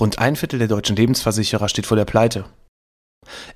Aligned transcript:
Rund 0.00 0.18
ein 0.18 0.36
Viertel 0.36 0.58
der 0.58 0.68
deutschen 0.68 0.96
Lebensversicherer 0.96 1.68
steht 1.68 1.86
vor 1.86 1.96
der 1.96 2.04
Pleite. 2.04 2.46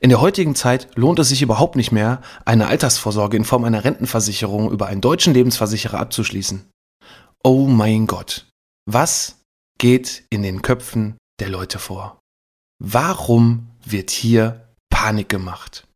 In 0.00 0.08
der 0.08 0.21
heutigen 0.21 0.54
Zeit 0.54 0.88
lohnt 0.95 1.18
es 1.18 1.29
sich 1.29 1.42
überhaupt 1.42 1.76
nicht 1.76 1.92
mehr, 1.92 2.22
eine 2.45 2.68
Altersvorsorge 2.68 3.37
in 3.37 3.45
Form 3.45 3.64
einer 3.64 3.84
Rentenversicherung 3.84 4.70
über 4.70 4.86
einen 4.86 5.00
deutschen 5.00 5.34
Lebensversicherer 5.34 5.98
abzuschließen. 5.98 6.70
Oh 7.44 7.66
mein 7.66 8.06
Gott, 8.06 8.46
was 8.86 9.36
geht 9.79 10.24
in 10.30 10.43
den 10.43 10.62
Köpfen 10.62 11.16
der 11.40 11.50
Leute 11.50 11.79
vor? 11.79 12.19
Warum 12.82 13.70
wird 13.84 14.11
hier 14.11 14.68
Panik 14.91 15.29
gemacht? 15.29 15.86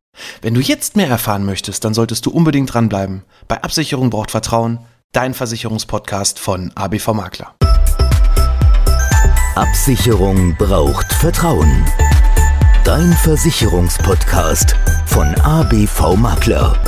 Wenn 0.42 0.54
du 0.54 0.60
jetzt 0.60 0.96
mehr 0.96 1.08
erfahren 1.08 1.44
möchtest, 1.44 1.84
dann 1.84 1.94
solltest 1.94 2.26
du 2.26 2.30
unbedingt 2.30 2.74
dranbleiben. 2.74 3.22
Bei 3.48 3.62
Absicherung 3.62 4.10
braucht 4.10 4.30
Vertrauen, 4.30 4.80
dein 5.12 5.32
Versicherungspodcast 5.34 6.38
von 6.38 6.70
ABV 6.74 7.14
Makler. 7.14 7.54
Absicherung 9.54 10.56
braucht 10.56 11.12
Vertrauen. 11.12 11.84
Dein 12.84 13.12
Versicherungspodcast 13.12 14.74
von 15.04 15.26
ABV 15.42 16.16
Makler. 16.16 16.82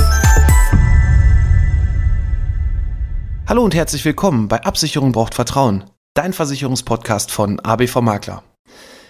Hallo 3.47 3.63
und 3.63 3.75
herzlich 3.75 4.03
willkommen 4.03 4.47
bei 4.47 4.63
Absicherung 4.63 5.11
braucht 5.11 5.35
Vertrauen, 5.35 5.83
dein 6.15 6.33
Versicherungspodcast 6.33 7.29
von 7.29 7.59
ABV 7.59 8.01
Makler. 8.01 8.41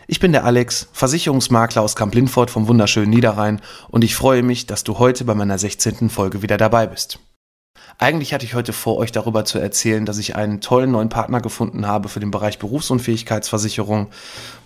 Ich 0.08 0.20
bin 0.20 0.34
der 0.34 0.44
Alex, 0.44 0.90
Versicherungsmakler 0.92 1.82
aus 1.82 1.96
Kamp-Lindfort 1.96 2.50
vom 2.50 2.68
wunderschönen 2.68 3.10
Niederrhein 3.10 3.62
und 3.88 4.04
ich 4.04 4.18
freue 4.18 4.44
mich, 4.44 4.68
dass 4.68 4.84
du 4.84 5.00
heute 5.00 5.24
bei 5.24 5.34
meiner 5.34 5.58
16. 5.58 6.10
Folge 6.10 6.42
wieder 6.42 6.58
dabei 6.58 6.88
bist. 6.88 7.20
Eigentlich 7.98 8.34
hatte 8.34 8.46
ich 8.46 8.56
heute 8.56 8.74
vor, 8.74 8.98
euch 8.98 9.12
darüber 9.12 9.46
zu 9.46 9.58
erzählen, 9.58 10.06
dass 10.06 10.18
ich 10.18 10.36
einen 10.36 10.60
tollen 10.60 10.92
neuen 10.92 11.10
Partner 11.10 11.40
gefunden 11.40 11.88
habe 11.88 12.10
für 12.10 12.20
den 12.20 12.32
Bereich 12.32 12.60
Berufsunfähigkeitsversicherung, 12.60 14.10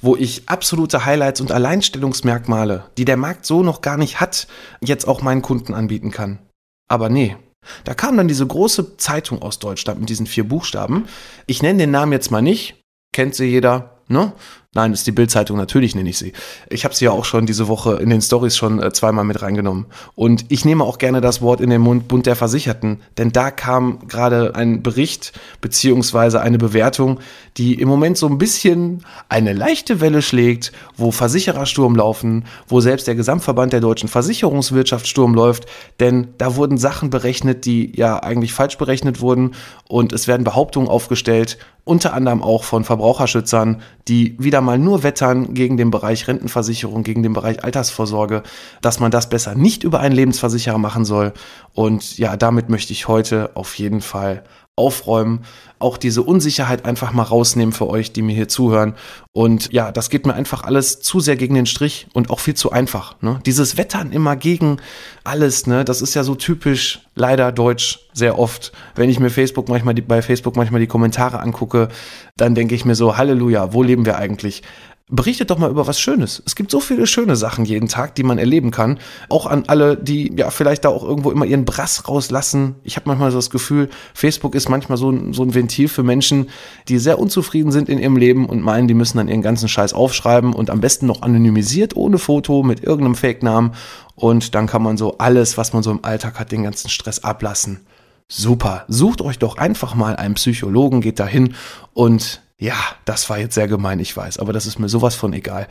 wo 0.02 0.16
ich 0.16 0.50
absolute 0.50 1.06
Highlights 1.06 1.42
und 1.42 1.52
Alleinstellungsmerkmale, 1.52 2.86
die 2.98 3.06
der 3.06 3.18
Markt 3.18 3.46
so 3.46 3.62
noch 3.62 3.82
gar 3.82 3.98
nicht 3.98 4.20
hat, 4.20 4.48
jetzt 4.82 5.08
auch 5.08 5.22
meinen 5.22 5.42
Kunden 5.42 5.74
anbieten 5.74 6.12
kann. 6.12 6.40
Aber 6.88 7.10
nee, 7.10 7.38
da 7.84 7.94
kam 7.94 8.18
dann 8.18 8.28
diese 8.28 8.48
große 8.48 8.98
Zeitung 8.98 9.42
aus 9.42 9.60
Deutschland 9.60 10.00
mit 10.00 10.10
diesen 10.10 10.26
vier 10.26 10.48
Buchstaben. 10.48 11.08
Ich 11.46 11.62
nenne 11.62 11.80
den 11.80 11.92
Namen 11.92 12.12
jetzt 12.12 12.32
mal 12.32 12.42
nicht, 12.42 12.82
kennt 13.14 13.36
sie 13.36 13.46
jeder, 13.46 14.00
ne? 14.08 14.34
Nein, 14.76 14.94
ist 14.94 15.08
die 15.08 15.12
Bildzeitung, 15.12 15.58
natürlich 15.58 15.96
nenne 15.96 16.12
ich 16.12 16.20
sie. 16.20 16.32
Ich 16.70 16.86
habe 16.86 16.94
sie 16.94 17.06
ja 17.06 17.12
auch 17.12 17.26
schon 17.26 17.48
diese 17.48 17.68
Woche 17.68 17.96
in 17.96 18.12
den 18.12 18.22
Stories 18.22 18.56
schon 18.56 18.80
äh, 18.80 18.92
zweimal 18.92 19.26
mit 19.26 19.42
reingenommen. 19.42 19.88
Und 20.14 20.46
ich 20.50 20.64
nehme 20.64 20.84
auch 20.84 21.00
gerne 21.00 21.22
das 21.22 21.42
Wort 21.42 21.60
in 21.60 21.72
den 21.72 21.82
Mund 21.82 22.08
Bund 22.08 22.28
der 22.28 22.36
Versicherten, 22.36 23.02
denn 23.18 23.32
da 23.32 23.50
kam 23.50 24.08
gerade 24.08 24.54
ein 24.54 24.84
Bericht 24.84 25.34
beziehungsweise 25.60 26.42
eine 26.42 26.60
Bewertung, 26.60 27.20
die 27.58 27.82
im 27.82 27.90
Moment 27.90 28.20
so 28.20 28.28
ein 28.28 28.38
bisschen 28.38 29.04
eine 29.28 29.54
leichte 29.54 30.02
Welle 30.02 30.22
schlägt, 30.22 30.72
wo 30.96 31.10
Versicherer 31.10 31.66
Sturm 31.66 31.96
laufen, 31.96 32.46
wo 32.68 32.80
selbst 32.80 33.08
der 33.08 33.16
Gesamtverband 33.16 33.74
der 33.74 33.82
deutschen 33.82 34.08
Versicherungswirtschaft 34.08 35.08
Sturm 35.08 35.34
läuft, 35.34 35.66
denn 36.00 36.36
da 36.38 36.56
wurden 36.56 36.78
Sachen 36.78 37.10
berechnet, 37.10 37.66
die 37.66 37.98
ja 37.98 38.22
eigentlich 38.22 38.54
falsch 38.54 38.78
berechnet 38.78 39.20
wurden 39.20 39.56
und 39.88 40.14
es 40.14 40.28
werden 40.28 40.44
Behauptungen 40.44 40.90
aufgestellt, 40.90 41.58
unter 41.90 42.14
anderem 42.14 42.44
auch 42.44 42.64
von 42.66 42.84
Verbraucherschützern, 42.84 43.82
die 44.08 44.36
wieder 44.38 44.59
mal 44.62 44.80
nur 44.80 45.04
wettern 45.04 45.54
gegen 45.54 45.78
den 45.78 45.92
Bereich 45.92 46.28
Rentenversicherung, 46.28 47.04
gegen 47.04 47.24
den 47.24 47.34
Bereich 47.34 47.64
Altersvorsorge, 47.64 48.44
dass 48.82 49.00
man 49.00 49.12
das 49.12 49.30
besser 49.30 49.56
nicht 49.56 49.84
über 49.84 50.00
einen 50.00 50.16
Lebensversicherer 50.16 50.78
machen 50.78 51.06
soll. 51.06 51.34
Und 51.74 52.18
ja, 52.18 52.38
damit 52.38 52.70
möchte 52.70 52.94
ich 52.94 53.08
heute 53.08 53.52
auf 53.56 53.78
jeden 53.78 54.02
Fall 54.02 54.44
aufräumen, 54.80 55.42
auch 55.78 55.98
diese 55.98 56.24
Unsicherheit 56.24 56.86
einfach 56.86 57.14
mal 57.14 57.24
rausnehmen 57.24 57.74
für 57.74 57.88
euch, 57.88 58.12
die 58.12 58.22
mir 58.22 58.36
hier 58.36 58.48
zuhören. 58.48 58.96
Und 59.32 59.72
ja, 59.72 59.92
das 59.92 60.10
geht 60.10 60.26
mir 60.26 60.34
einfach 60.34 60.64
alles 60.64 61.00
zu 61.02 61.20
sehr 61.20 61.36
gegen 61.36 61.56
den 61.56 61.66
Strich 61.66 62.08
und 62.14 62.30
auch 62.30 62.40
viel 62.40 62.56
zu 62.56 62.72
einfach. 62.72 63.22
Ne? 63.22 63.40
Dieses 63.46 63.78
Wettern 63.78 64.12
immer 64.12 64.36
gegen 64.36 64.78
alles, 65.24 65.68
ne, 65.68 65.86
das 65.86 66.02
ist 66.02 66.16
ja 66.16 66.24
so 66.24 66.36
typisch, 66.36 67.02
leider 67.16 67.52
deutsch, 67.52 68.00
sehr 68.14 68.40
oft. 68.40 68.72
Wenn 68.96 69.10
ich 69.10 69.20
mir 69.20 69.30
Facebook 69.30 69.70
manchmal 69.70 69.94
die, 69.94 70.02
bei 70.02 70.22
Facebook 70.22 70.56
manchmal 70.56 70.82
die 70.82 70.88
Kommentare 70.88 71.40
angucke, 71.40 71.90
dann 72.36 72.56
denke 72.56 72.76
ich 72.76 72.84
mir 72.84 72.96
so, 72.96 73.18
Halleluja, 73.18 73.74
wo 73.74 73.84
leben 73.84 74.06
wir 74.06 74.18
eigentlich? 74.18 74.64
Berichtet 75.10 75.50
doch 75.50 75.58
mal 75.58 75.72
über 75.72 75.88
was 75.88 76.00
Schönes. 76.00 76.42
Es 76.46 76.56
gibt 76.56 76.70
so 76.70 76.80
viele 76.80 77.08
schöne 77.08 77.36
Sachen 77.36 77.66
jeden 77.66 77.88
Tag, 77.88 78.14
die 78.16 78.24
man 78.24 78.38
erleben 78.38 78.70
kann. 78.70 79.00
Auch 79.28 79.48
an 79.48 79.64
alle, 79.68 79.98
die 79.98 80.32
ja 80.36 80.52
vielleicht 80.52 80.86
da 80.86 80.90
auch 80.90 81.04
irgendwo 81.04 81.32
immer 81.32 81.46
ihren 81.46 81.66
Brass 81.66 82.08
rauslassen. 82.08 82.76
Ich 82.84 82.96
habe 82.96 83.10
manchmal 83.10 83.32
so 83.32 83.38
das 83.38 83.50
Gefühl, 83.50 83.90
Facebook 84.14 84.54
ist 84.54 84.70
manchmal 84.70 84.98
so 84.98 85.10
so 85.34 85.44
ein 85.44 85.56
Ventil 85.56 85.88
für 85.88 86.04
Menschen, 86.04 86.50
die 86.88 87.00
sehr 87.00 87.18
unzufrieden 87.18 87.72
sind 87.72 87.90
in 87.90 87.98
ihrem 87.98 88.18
Leben 88.18 88.46
und 88.46 88.62
meinen, 88.62 88.88
die 88.88 88.94
müssen 88.94 89.18
dann 89.18 89.28
ihren 89.28 89.42
ganzen 89.42 89.68
Scheiß 89.68 89.94
aufschreiben 89.94 90.54
und 90.54 90.70
am 90.70 90.80
besten 90.80 91.08
noch 91.08 91.24
anonymisiert, 91.24 91.96
ohne 91.96 92.20
Foto, 92.20 92.62
mit 92.62 92.84
irgendeinem 92.84 93.16
Fake-Namen. 93.16 93.72
Und 94.16 94.54
dann 94.54 94.68
kann 94.68 94.84
man 94.84 94.98
so 94.98 95.18
alles, 95.18 95.58
was 95.58 95.74
man 95.74 95.82
so 95.82 95.92
im 95.92 96.04
Alltag 96.04 96.40
hat, 96.40 96.52
den 96.52 96.64
ganzen 96.64 96.90
Stress 96.90 97.24
ablassen. 97.24 97.80
Super. 98.28 98.86
Sucht 98.88 99.22
euch 99.22 99.40
doch 99.40 99.58
einfach 99.58 99.96
mal 99.96 100.16
einen 100.16 100.36
Psychologen, 100.36 101.02
geht 101.02 101.20
dahin 101.20 101.56
und 101.94 102.42
ja, 102.60 102.76
das 103.06 103.30
war 103.30 103.40
jetzt 103.40 103.56
sehr 103.56 103.70
gemein, 103.70 104.00
ich 104.00 104.16
weiß, 104.16 104.38
aber 104.38 104.52
das 104.52 104.66
ist 104.66 104.80
mir 104.80 104.90
sowas 104.90 105.16
von 105.16 105.32
egal. 105.32 105.68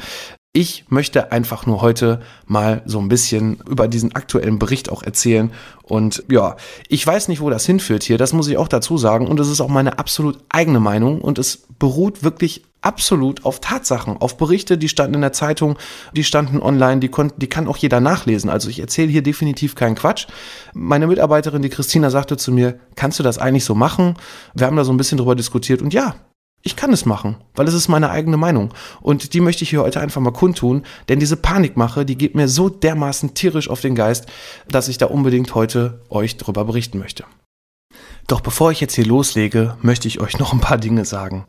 Ich 0.54 0.87
möchte 0.88 1.31
einfach 1.31 1.66
nur 1.66 1.82
heute 1.82 2.22
mal 2.47 2.82
so 2.87 2.99
ein 2.99 3.09
bisschen 3.09 3.60
über 3.69 3.87
diesen 3.87 4.15
aktuellen 4.15 4.59
Bericht 4.59 4.91
auch 4.91 5.03
erzählen. 5.03 5.53
Und 5.82 6.25
ja, 6.31 6.56
ich 6.88 7.06
weiß 7.06 7.28
nicht, 7.28 7.43
wo 7.43 7.50
das 7.50 7.66
hinführt 7.66 8.03
hier, 8.03 8.16
das 8.16 8.32
muss 8.32 8.49
ich 8.49 8.56
auch 8.56 8.66
dazu 8.66 8.97
sagen. 8.97 9.28
Und 9.28 9.38
es 9.38 9.49
ist 9.49 9.60
auch 9.60 9.69
meine 9.69 9.99
absolut 9.99 10.38
eigene 10.49 10.81
Meinung 10.81 11.21
und 11.21 11.38
es 11.38 11.66
beruht 11.78 12.22
wirklich 12.22 12.65
absolut 12.81 13.44
auf 13.44 13.60
Tatsachen, 13.60 14.16
auf 14.16 14.38
Berichte, 14.38 14.78
die 14.78 14.88
standen 14.88 15.16
in 15.16 15.20
der 15.20 15.32
Zeitung, 15.32 15.76
die 16.15 16.25
standen 16.25 16.62
online, 16.62 17.00
die, 17.00 17.09
konnten, 17.09 17.38
die 17.38 17.49
kann 17.49 17.69
auch 17.69 17.76
jeder 17.76 18.00
nachlesen. 18.00 18.49
Also 18.49 18.70
ich 18.70 18.81
erzähle 18.81 19.09
hier 19.09 19.22
definitiv 19.22 19.75
keinen 19.75 19.97
Quatsch. 19.97 20.26
Meine 20.72 21.06
Mitarbeiterin, 21.06 21.60
die 21.60 21.69
Christina, 21.69 22.09
sagte 22.09 22.38
zu 22.38 22.50
mir, 22.50 22.78
kannst 22.97 23.19
du 23.19 23.22
das 23.22 23.37
eigentlich 23.37 23.65
so 23.65 23.75
machen? 23.75 24.15
Wir 24.55 24.66
haben 24.66 24.76
da 24.76 24.84
so 24.84 24.93
ein 24.93 24.97
bisschen 24.97 25.19
drüber 25.19 25.34
diskutiert 25.34 25.82
und 25.82 25.93
ja, 25.93 26.15
ich 26.62 26.76
kann 26.76 26.92
es 26.92 27.06
machen, 27.06 27.36
weil 27.54 27.69
es 27.69 27.74
ist 27.74 27.88
meine 27.88 28.10
eigene 28.10 28.36
Meinung. 28.36 28.74
Und 29.00 29.32
die 29.32 29.41
möchte 29.41 29.64
ich 29.64 29.70
hier 29.70 29.82
heute 29.82 30.00
einfach 30.00 30.20
mal 30.20 30.32
kundtun, 30.32 30.84
denn 31.08 31.20
diese 31.20 31.36
Panikmache, 31.36 32.04
die 32.04 32.19
geht 32.19 32.34
mir 32.34 32.48
so 32.48 32.69
dermaßen 32.69 33.34
tierisch 33.34 33.70
auf 33.70 33.80
den 33.80 33.94
Geist, 33.94 34.26
dass 34.69 34.88
ich 34.88 34.98
da 34.98 35.06
unbedingt 35.06 35.54
heute 35.54 36.02
euch 36.10 36.36
darüber 36.36 36.64
berichten 36.64 36.98
möchte. 36.98 37.24
Doch 38.26 38.41
bevor 38.41 38.70
ich 38.70 38.80
jetzt 38.80 38.94
hier 38.94 39.06
loslege, 39.06 39.76
möchte 39.80 40.08
ich 40.08 40.20
euch 40.20 40.38
noch 40.38 40.52
ein 40.52 40.60
paar 40.60 40.78
Dinge 40.78 41.04
sagen. 41.04 41.46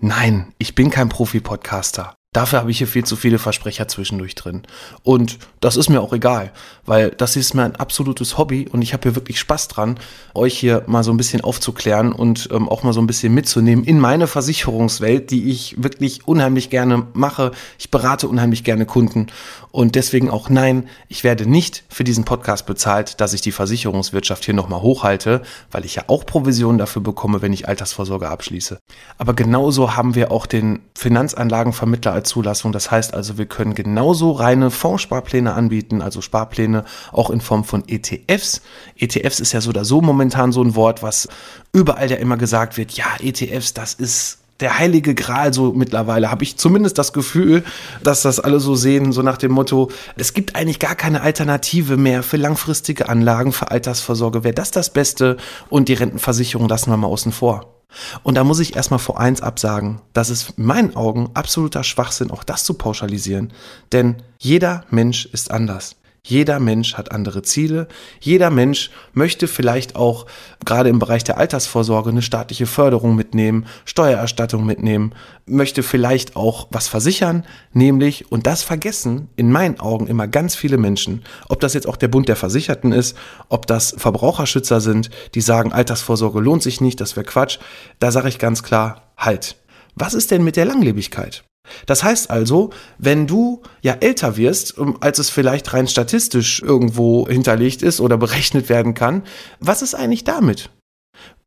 Nein, 0.00 0.52
ich 0.58 0.74
bin 0.74 0.90
kein 0.90 1.08
Profi-Podcaster. 1.08 2.15
Dafür 2.36 2.58
habe 2.58 2.70
ich 2.70 2.76
hier 2.76 2.86
viel 2.86 3.04
zu 3.04 3.16
viele 3.16 3.38
Versprecher 3.38 3.88
zwischendurch 3.88 4.34
drin. 4.34 4.60
Und 5.02 5.38
das 5.60 5.78
ist 5.78 5.88
mir 5.88 6.02
auch 6.02 6.12
egal, 6.12 6.52
weil 6.84 7.08
das 7.08 7.34
ist 7.34 7.54
mir 7.54 7.62
ein 7.62 7.76
absolutes 7.76 8.36
Hobby 8.36 8.68
und 8.70 8.82
ich 8.82 8.92
habe 8.92 9.04
hier 9.04 9.16
wirklich 9.16 9.40
Spaß 9.40 9.68
dran, 9.68 9.98
euch 10.34 10.58
hier 10.58 10.82
mal 10.86 11.02
so 11.02 11.10
ein 11.12 11.16
bisschen 11.16 11.40
aufzuklären 11.40 12.12
und 12.12 12.50
ähm, 12.52 12.68
auch 12.68 12.82
mal 12.82 12.92
so 12.92 13.00
ein 13.00 13.06
bisschen 13.06 13.32
mitzunehmen 13.32 13.86
in 13.86 13.98
meine 13.98 14.26
Versicherungswelt, 14.26 15.30
die 15.30 15.50
ich 15.50 15.82
wirklich 15.82 16.28
unheimlich 16.28 16.68
gerne 16.68 17.06
mache. 17.14 17.52
Ich 17.78 17.90
berate 17.90 18.28
unheimlich 18.28 18.64
gerne 18.64 18.84
Kunden 18.84 19.28
und 19.70 19.94
deswegen 19.94 20.28
auch 20.28 20.50
nein, 20.50 20.90
ich 21.08 21.24
werde 21.24 21.48
nicht 21.48 21.84
für 21.88 22.04
diesen 22.04 22.26
Podcast 22.26 22.66
bezahlt, 22.66 23.18
dass 23.22 23.32
ich 23.32 23.40
die 23.40 23.52
Versicherungswirtschaft 23.52 24.44
hier 24.44 24.52
nochmal 24.52 24.82
hochhalte, 24.82 25.40
weil 25.70 25.86
ich 25.86 25.94
ja 25.94 26.04
auch 26.08 26.26
Provisionen 26.26 26.76
dafür 26.76 27.00
bekomme, 27.00 27.40
wenn 27.40 27.54
ich 27.54 27.66
Altersvorsorge 27.66 28.28
abschließe. 28.28 28.78
Aber 29.16 29.32
genauso 29.32 29.96
haben 29.96 30.14
wir 30.14 30.30
auch 30.30 30.44
den 30.44 30.80
Finanzanlagenvermittler 30.94 32.12
als 32.12 32.25
Zulassung. 32.26 32.72
Das 32.72 32.90
heißt 32.90 33.14
also, 33.14 33.38
wir 33.38 33.46
können 33.46 33.74
genauso 33.74 34.32
reine 34.32 34.70
Fondssparpläne 34.70 35.54
anbieten, 35.54 36.02
also 36.02 36.20
Sparpläne 36.20 36.84
auch 37.12 37.30
in 37.30 37.40
Form 37.40 37.64
von 37.64 37.84
ETFs. 37.88 38.60
ETFs 38.96 39.40
ist 39.40 39.52
ja 39.52 39.60
so 39.60 39.70
oder 39.70 39.84
so 39.84 40.00
momentan 40.00 40.52
so 40.52 40.62
ein 40.62 40.74
Wort, 40.74 41.02
was 41.02 41.28
überall 41.72 42.10
ja 42.10 42.16
immer 42.16 42.36
gesagt 42.36 42.76
wird, 42.76 42.92
ja, 42.92 43.06
ETFs, 43.20 43.72
das 43.72 43.94
ist 43.94 44.38
der 44.60 44.78
heilige 44.78 45.14
Gral 45.14 45.52
so 45.52 45.72
mittlerweile, 45.72 46.30
habe 46.30 46.42
ich 46.42 46.56
zumindest 46.56 46.98
das 46.98 47.12
Gefühl, 47.12 47.62
dass 48.02 48.22
das 48.22 48.40
alle 48.40 48.60
so 48.60 48.74
sehen, 48.74 49.12
so 49.12 49.22
nach 49.22 49.36
dem 49.36 49.52
Motto, 49.52 49.90
es 50.16 50.32
gibt 50.32 50.56
eigentlich 50.56 50.78
gar 50.78 50.94
keine 50.94 51.20
Alternative 51.20 51.96
mehr 51.96 52.22
für 52.22 52.38
langfristige 52.38 53.08
Anlagen, 53.08 53.52
für 53.52 53.70
Altersvorsorge. 53.70 54.44
Wäre 54.44 54.54
das 54.54 54.70
das 54.70 54.90
Beste? 54.90 55.36
Und 55.68 55.88
die 55.88 55.94
Rentenversicherung 55.94 56.68
lassen 56.68 56.90
wir 56.90 56.96
mal 56.96 57.08
außen 57.08 57.32
vor. 57.32 57.75
Und 58.22 58.34
da 58.34 58.44
muss 58.44 58.60
ich 58.60 58.76
erstmal 58.76 58.98
vor 58.98 59.18
eins 59.18 59.40
absagen, 59.40 60.00
das 60.12 60.30
ist 60.30 60.54
in 60.56 60.64
meinen 60.64 60.96
Augen 60.96 61.30
absoluter 61.34 61.84
Schwachsinn, 61.84 62.30
auch 62.30 62.44
das 62.44 62.64
zu 62.64 62.74
pauschalisieren. 62.74 63.52
Denn 63.92 64.22
jeder 64.38 64.84
Mensch 64.90 65.26
ist 65.26 65.50
anders. 65.50 65.96
Jeder 66.28 66.58
Mensch 66.58 66.94
hat 66.94 67.12
andere 67.12 67.42
Ziele. 67.42 67.86
Jeder 68.18 68.50
Mensch 68.50 68.90
möchte 69.12 69.46
vielleicht 69.46 69.94
auch 69.94 70.26
gerade 70.64 70.88
im 70.88 70.98
Bereich 70.98 71.22
der 71.22 71.38
Altersvorsorge 71.38 72.10
eine 72.10 72.20
staatliche 72.20 72.66
Förderung 72.66 73.14
mitnehmen, 73.14 73.66
Steuererstattung 73.84 74.66
mitnehmen, 74.66 75.14
möchte 75.46 75.84
vielleicht 75.84 76.34
auch 76.34 76.66
was 76.72 76.88
versichern, 76.88 77.46
nämlich, 77.72 78.32
und 78.32 78.48
das 78.48 78.64
vergessen 78.64 79.28
in 79.36 79.52
meinen 79.52 79.78
Augen 79.78 80.08
immer 80.08 80.26
ganz 80.26 80.56
viele 80.56 80.78
Menschen, 80.78 81.22
ob 81.48 81.60
das 81.60 81.74
jetzt 81.74 81.86
auch 81.86 81.96
der 81.96 82.08
Bund 82.08 82.28
der 82.28 82.34
Versicherten 82.34 82.90
ist, 82.90 83.16
ob 83.48 83.68
das 83.68 83.94
Verbraucherschützer 83.96 84.80
sind, 84.80 85.10
die 85.34 85.40
sagen, 85.40 85.72
Altersvorsorge 85.72 86.40
lohnt 86.40 86.64
sich 86.64 86.80
nicht, 86.80 87.00
das 87.00 87.14
wäre 87.14 87.24
Quatsch. 87.24 87.58
Da 88.00 88.10
sage 88.10 88.28
ich 88.28 88.40
ganz 88.40 88.64
klar, 88.64 89.12
halt. 89.16 89.54
Was 89.94 90.12
ist 90.12 90.32
denn 90.32 90.42
mit 90.42 90.56
der 90.56 90.64
Langlebigkeit? 90.64 91.44
Das 91.86 92.02
heißt 92.02 92.30
also, 92.30 92.70
wenn 92.98 93.26
du 93.26 93.62
ja 93.82 93.94
älter 94.00 94.36
wirst, 94.36 94.76
als 95.00 95.18
es 95.18 95.30
vielleicht 95.30 95.72
rein 95.72 95.88
statistisch 95.88 96.62
irgendwo 96.62 97.28
hinterlegt 97.28 97.82
ist 97.82 98.00
oder 98.00 98.16
berechnet 98.16 98.68
werden 98.68 98.94
kann, 98.94 99.22
was 99.60 99.82
ist 99.82 99.94
eigentlich 99.94 100.24
damit? 100.24 100.70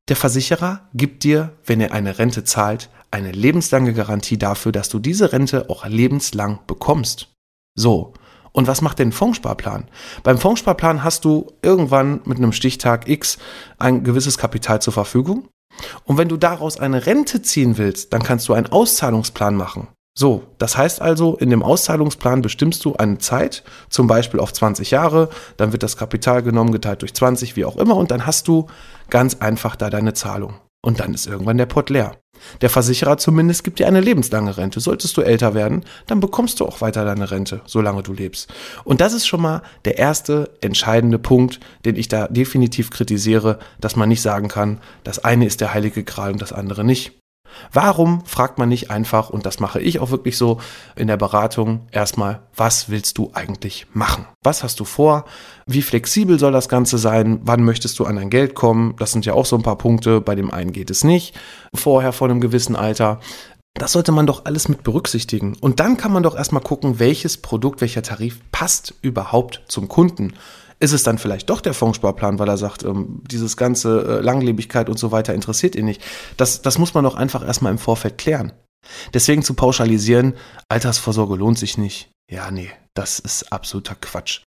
Der 0.09 0.15
Versicherer 0.15 0.89
gibt 0.93 1.23
dir, 1.23 1.53
wenn 1.65 1.81
er 1.81 1.91
eine 1.91 2.17
Rente 2.17 2.43
zahlt, 2.43 2.89
eine 3.11 3.31
lebenslange 3.31 3.93
Garantie 3.93 4.37
dafür, 4.37 4.71
dass 4.71 4.89
du 4.89 4.99
diese 4.99 5.31
Rente 5.31 5.69
auch 5.69 5.85
lebenslang 5.85 6.59
bekommst. 6.67 7.29
So. 7.75 8.13
Und 8.51 8.67
was 8.67 8.81
macht 8.81 8.97
denn 8.97 9.09
ein 9.09 9.13
Fondssparplan? 9.13 9.87
Beim 10.23 10.39
Fondssparplan 10.39 11.03
hast 11.03 11.25
du 11.25 11.53
irgendwann 11.61 12.21
mit 12.25 12.39
einem 12.39 12.51
Stichtag 12.51 13.07
X 13.07 13.37
ein 13.77 14.03
gewisses 14.03 14.39
Kapital 14.39 14.81
zur 14.81 14.93
Verfügung. 14.93 15.47
Und 16.03 16.17
wenn 16.17 16.29
du 16.29 16.37
daraus 16.37 16.79
eine 16.79 17.05
Rente 17.05 17.43
ziehen 17.43 17.77
willst, 17.77 18.11
dann 18.11 18.23
kannst 18.23 18.49
du 18.49 18.53
einen 18.53 18.67
Auszahlungsplan 18.67 19.55
machen. 19.55 19.87
So, 20.19 20.43
das 20.57 20.75
heißt 20.75 21.01
also, 21.01 21.37
in 21.37 21.49
dem 21.49 21.63
Auszahlungsplan 21.63 22.41
bestimmst 22.41 22.83
du 22.83 22.93
eine 22.93 23.19
Zeit, 23.19 23.63
zum 23.89 24.07
Beispiel 24.07 24.41
auf 24.41 24.51
20 24.51 24.91
Jahre, 24.91 25.29
dann 25.55 25.71
wird 25.71 25.81
das 25.81 25.95
Kapital 25.95 26.43
genommen, 26.43 26.73
geteilt 26.73 27.03
durch 27.03 27.13
20, 27.13 27.55
wie 27.55 27.63
auch 27.63 27.77
immer, 27.77 27.95
und 27.95 28.11
dann 28.11 28.25
hast 28.25 28.49
du 28.49 28.67
ganz 29.09 29.35
einfach 29.35 29.77
da 29.77 29.89
deine 29.89 30.13
Zahlung. 30.13 30.55
Und 30.81 30.99
dann 30.99 31.13
ist 31.13 31.25
irgendwann 31.25 31.57
der 31.57 31.67
Pott 31.67 31.89
leer. 31.89 32.17
Der 32.59 32.69
Versicherer 32.69 33.17
zumindest 33.17 33.63
gibt 33.63 33.79
dir 33.79 33.87
eine 33.87 34.01
lebenslange 34.01 34.57
Rente. 34.57 34.81
Solltest 34.81 35.15
du 35.15 35.21
älter 35.21 35.53
werden, 35.53 35.85
dann 36.07 36.19
bekommst 36.19 36.59
du 36.59 36.65
auch 36.65 36.81
weiter 36.81 37.05
deine 37.05 37.31
Rente, 37.31 37.61
solange 37.65 38.03
du 38.03 38.11
lebst. 38.11 38.53
Und 38.83 38.99
das 38.99 39.13
ist 39.13 39.25
schon 39.25 39.41
mal 39.41 39.61
der 39.85 39.99
erste 39.99 40.51
entscheidende 40.59 41.19
Punkt, 41.19 41.61
den 41.85 41.95
ich 41.95 42.09
da 42.09 42.27
definitiv 42.27 42.89
kritisiere, 42.89 43.57
dass 43.79 43.95
man 43.95 44.09
nicht 44.09 44.21
sagen 44.21 44.49
kann, 44.49 44.81
das 45.05 45.23
eine 45.23 45.45
ist 45.45 45.61
der 45.61 45.73
heilige 45.73 46.03
Gral 46.03 46.33
und 46.33 46.41
das 46.41 46.51
andere 46.51 46.83
nicht. 46.83 47.18
Warum 47.71 48.25
fragt 48.25 48.57
man 48.57 48.69
nicht 48.69 48.91
einfach, 48.91 49.29
und 49.29 49.45
das 49.45 49.59
mache 49.59 49.79
ich 49.79 49.99
auch 49.99 50.11
wirklich 50.11 50.37
so 50.37 50.59
in 50.95 51.07
der 51.07 51.17
Beratung, 51.17 51.87
erstmal, 51.91 52.41
was 52.55 52.89
willst 52.89 53.17
du 53.17 53.31
eigentlich 53.33 53.87
machen? 53.93 54.25
Was 54.43 54.63
hast 54.63 54.79
du 54.79 54.85
vor? 54.85 55.25
Wie 55.65 55.81
flexibel 55.81 56.39
soll 56.39 56.51
das 56.51 56.69
Ganze 56.69 56.97
sein? 56.97 57.39
Wann 57.43 57.63
möchtest 57.63 57.99
du 57.99 58.05
an 58.05 58.15
dein 58.15 58.29
Geld 58.29 58.55
kommen? 58.55 58.95
Das 58.97 59.11
sind 59.11 59.25
ja 59.25 59.33
auch 59.33 59.45
so 59.45 59.55
ein 59.55 59.63
paar 59.63 59.77
Punkte. 59.77 60.21
Bei 60.21 60.35
dem 60.35 60.51
einen 60.51 60.71
geht 60.71 60.89
es 60.89 61.03
nicht. 61.03 61.35
Vorher 61.73 62.13
vor 62.13 62.29
einem 62.29 62.41
gewissen 62.41 62.75
Alter. 62.75 63.19
Das 63.75 63.91
sollte 63.91 64.11
man 64.11 64.25
doch 64.25 64.45
alles 64.45 64.67
mit 64.67 64.83
berücksichtigen. 64.83 65.55
Und 65.61 65.79
dann 65.79 65.95
kann 65.95 66.11
man 66.11 66.23
doch 66.23 66.35
erstmal 66.35 66.63
gucken, 66.63 66.99
welches 66.99 67.37
Produkt, 67.37 67.81
welcher 67.81 68.01
Tarif 68.01 68.39
passt 68.51 68.95
überhaupt 69.01 69.61
zum 69.67 69.87
Kunden. 69.87 70.33
Ist 70.79 70.93
es 70.93 71.03
dann 71.03 71.17
vielleicht 71.17 71.49
doch 71.49 71.61
der 71.61 71.73
Fondssparplan, 71.73 72.39
weil 72.39 72.47
er 72.47 72.57
sagt, 72.57 72.83
ähm, 72.83 73.21
dieses 73.29 73.57
ganze 73.57 74.19
äh, 74.19 74.21
Langlebigkeit 74.21 74.89
und 74.89 74.97
so 74.97 75.11
weiter 75.11 75.33
interessiert 75.33 75.75
ihn 75.75 75.85
nicht? 75.85 76.01
Das, 76.37 76.61
das 76.61 76.77
muss 76.77 76.93
man 76.93 77.03
doch 77.03 77.15
einfach 77.15 77.45
erstmal 77.45 77.71
im 77.71 77.77
Vorfeld 77.77 78.17
klären. 78.17 78.53
Deswegen 79.13 79.43
zu 79.43 79.53
pauschalisieren, 79.53 80.35
Altersvorsorge 80.69 81.35
lohnt 81.35 81.59
sich 81.59 81.77
nicht. 81.77 82.09
Ja, 82.31 82.49
nee, 82.49 82.69
das 82.93 83.19
ist 83.19 83.51
absoluter 83.51 83.95
Quatsch. 83.95 84.41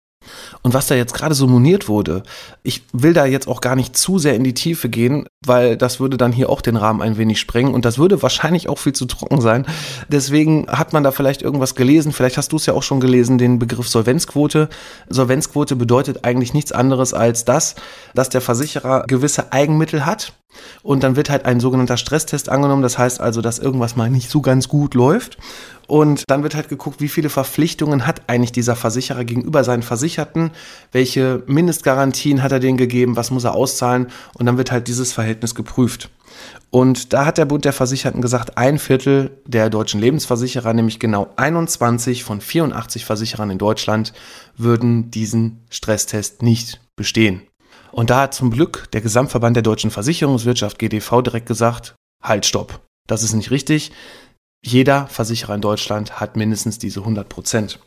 Und 0.62 0.74
was 0.74 0.88
da 0.88 0.96
jetzt 0.96 1.14
gerade 1.14 1.34
so 1.34 1.48
moniert 1.48 1.88
wurde, 1.88 2.24
ich 2.64 2.84
will 2.94 3.14
da 3.14 3.26
jetzt 3.26 3.48
auch 3.48 3.62
gar 3.62 3.76
nicht 3.76 3.98
zu 3.98 4.20
sehr 4.20 4.36
in 4.36 4.44
die 4.44 4.54
Tiefe 4.54 4.90
gehen, 4.90 5.28
weil 5.46 5.78
das 5.78 6.00
würde 6.00 6.18
dann 6.18 6.32
hier 6.32 6.50
auch 6.50 6.62
den 6.62 6.76
Rahmen 6.76 7.02
ein 7.02 7.18
wenig 7.18 7.40
sprengen 7.40 7.74
und 7.74 7.86
das 7.86 7.98
würde 7.98 8.22
wahrscheinlich 8.22 8.70
auch 8.70 8.78
viel 8.78 8.94
zu 8.94 9.06
trocken 9.06 9.42
sein. 9.42 9.66
Deswegen 10.10 10.68
hat 10.68 10.94
man 10.94 11.04
da 11.04 11.12
vielleicht 11.12 11.42
irgendwas 11.42 11.76
gelesen, 11.76 12.12
vielleicht 12.12 12.38
hast 12.38 12.52
du 12.52 12.58
es 12.58 12.66
ja 12.66 12.74
auch 12.74 12.84
schon 12.84 13.00
gelesen, 13.00 13.38
den 13.38 13.60
Begriff 13.60 13.88
Solvenzquote. 13.88 14.70
Solvenzquote 15.10 15.76
bedeutet 15.76 16.24
eigentlich 16.24 16.54
nichts 16.54 16.72
anderes 16.72 17.14
als 17.14 17.46
das, 17.46 17.76
dass 18.14 18.30
der 18.30 18.42
Versicherer 18.42 19.06
gewisse 19.08 19.52
Eigenmittel 19.52 20.06
hat 20.06 20.34
und 20.84 21.04
dann 21.04 21.16
wird 21.16 21.30
halt 21.30 21.46
ein 21.46 21.60
sogenannter 21.60 21.98
Stresstest 21.98 22.50
angenommen, 22.50 22.82
das 22.82 22.98
heißt 22.98 23.22
also, 23.22 23.42
dass 23.42 23.60
irgendwas 23.60 23.96
mal 23.96 24.10
nicht 24.10 24.30
so 24.30 24.42
ganz 24.42 24.68
gut 24.68 24.94
läuft 24.94 25.38
und 25.88 26.24
dann 26.28 26.44
wird 26.44 26.56
halt 26.56 26.70
geguckt, 26.70 27.02
wie 27.02 27.10
viele 27.10 27.30
Verpflichtungen 27.30 28.08
hat 28.08 28.22
eigentlich 28.28 28.52
dieser 28.52 28.76
Versicherer 28.76 29.24
gegenüber 29.26 29.64
seinen 29.64 29.84
Versicherten, 29.84 30.52
welche 30.92 31.44
Mindestgarantien 31.48 32.44
hat 32.44 32.52
er 32.52 32.60
denen 32.60 32.78
gegeben, 32.78 33.16
was 33.16 33.32
muss 33.32 33.44
er 33.44 33.56
auszahlen 33.56 34.08
und 34.34 34.46
dann 34.46 34.58
wird 34.58 34.72
halt 34.72 34.88
dieses 34.88 35.14
Verhältnis 35.14 35.56
geprüft. 35.56 36.10
Und 36.70 37.12
da 37.12 37.26
hat 37.26 37.38
der 37.38 37.46
Bund 37.46 37.66
der 37.66 37.74
Versicherten 37.74 38.22
gesagt, 38.22 38.58
ein 38.58 38.80
Viertel 38.80 39.42
der 39.46 39.70
deutschen 39.70 40.00
Lebensversicherer, 40.00 40.74
nämlich 40.74 41.00
genau 41.00 41.30
21 41.36 42.24
von 42.24 42.40
84 42.40 43.04
Versicherern 43.04 43.50
in 43.50 43.58
Deutschland, 43.58 44.14
würden 44.56 45.12
diesen 45.12 45.66
Stresstest 45.70 46.42
nicht 46.42 46.80
bestehen. 46.96 47.42
Und 47.92 48.10
da 48.10 48.22
hat 48.22 48.34
zum 48.34 48.52
Glück 48.52 48.88
der 48.94 49.02
Gesamtverband 49.02 49.58
der 49.58 49.64
deutschen 49.64 49.92
Versicherungswirtschaft 49.92 50.80
GDV 50.80 51.22
direkt 51.22 51.48
gesagt, 51.48 51.96
halt, 52.24 52.46
stopp. 52.46 52.80
Das 53.08 53.24
ist 53.24 53.34
nicht 53.34 53.52
richtig 53.52 53.92
jeder 54.64 55.08
Versicherer 55.08 55.56
in 55.56 55.62
Deutschland 55.62 56.20
hat 56.20 56.36
mindestens 56.36 56.78
diese 56.78 57.00
100 57.00 57.28
Prozent. 57.28 57.80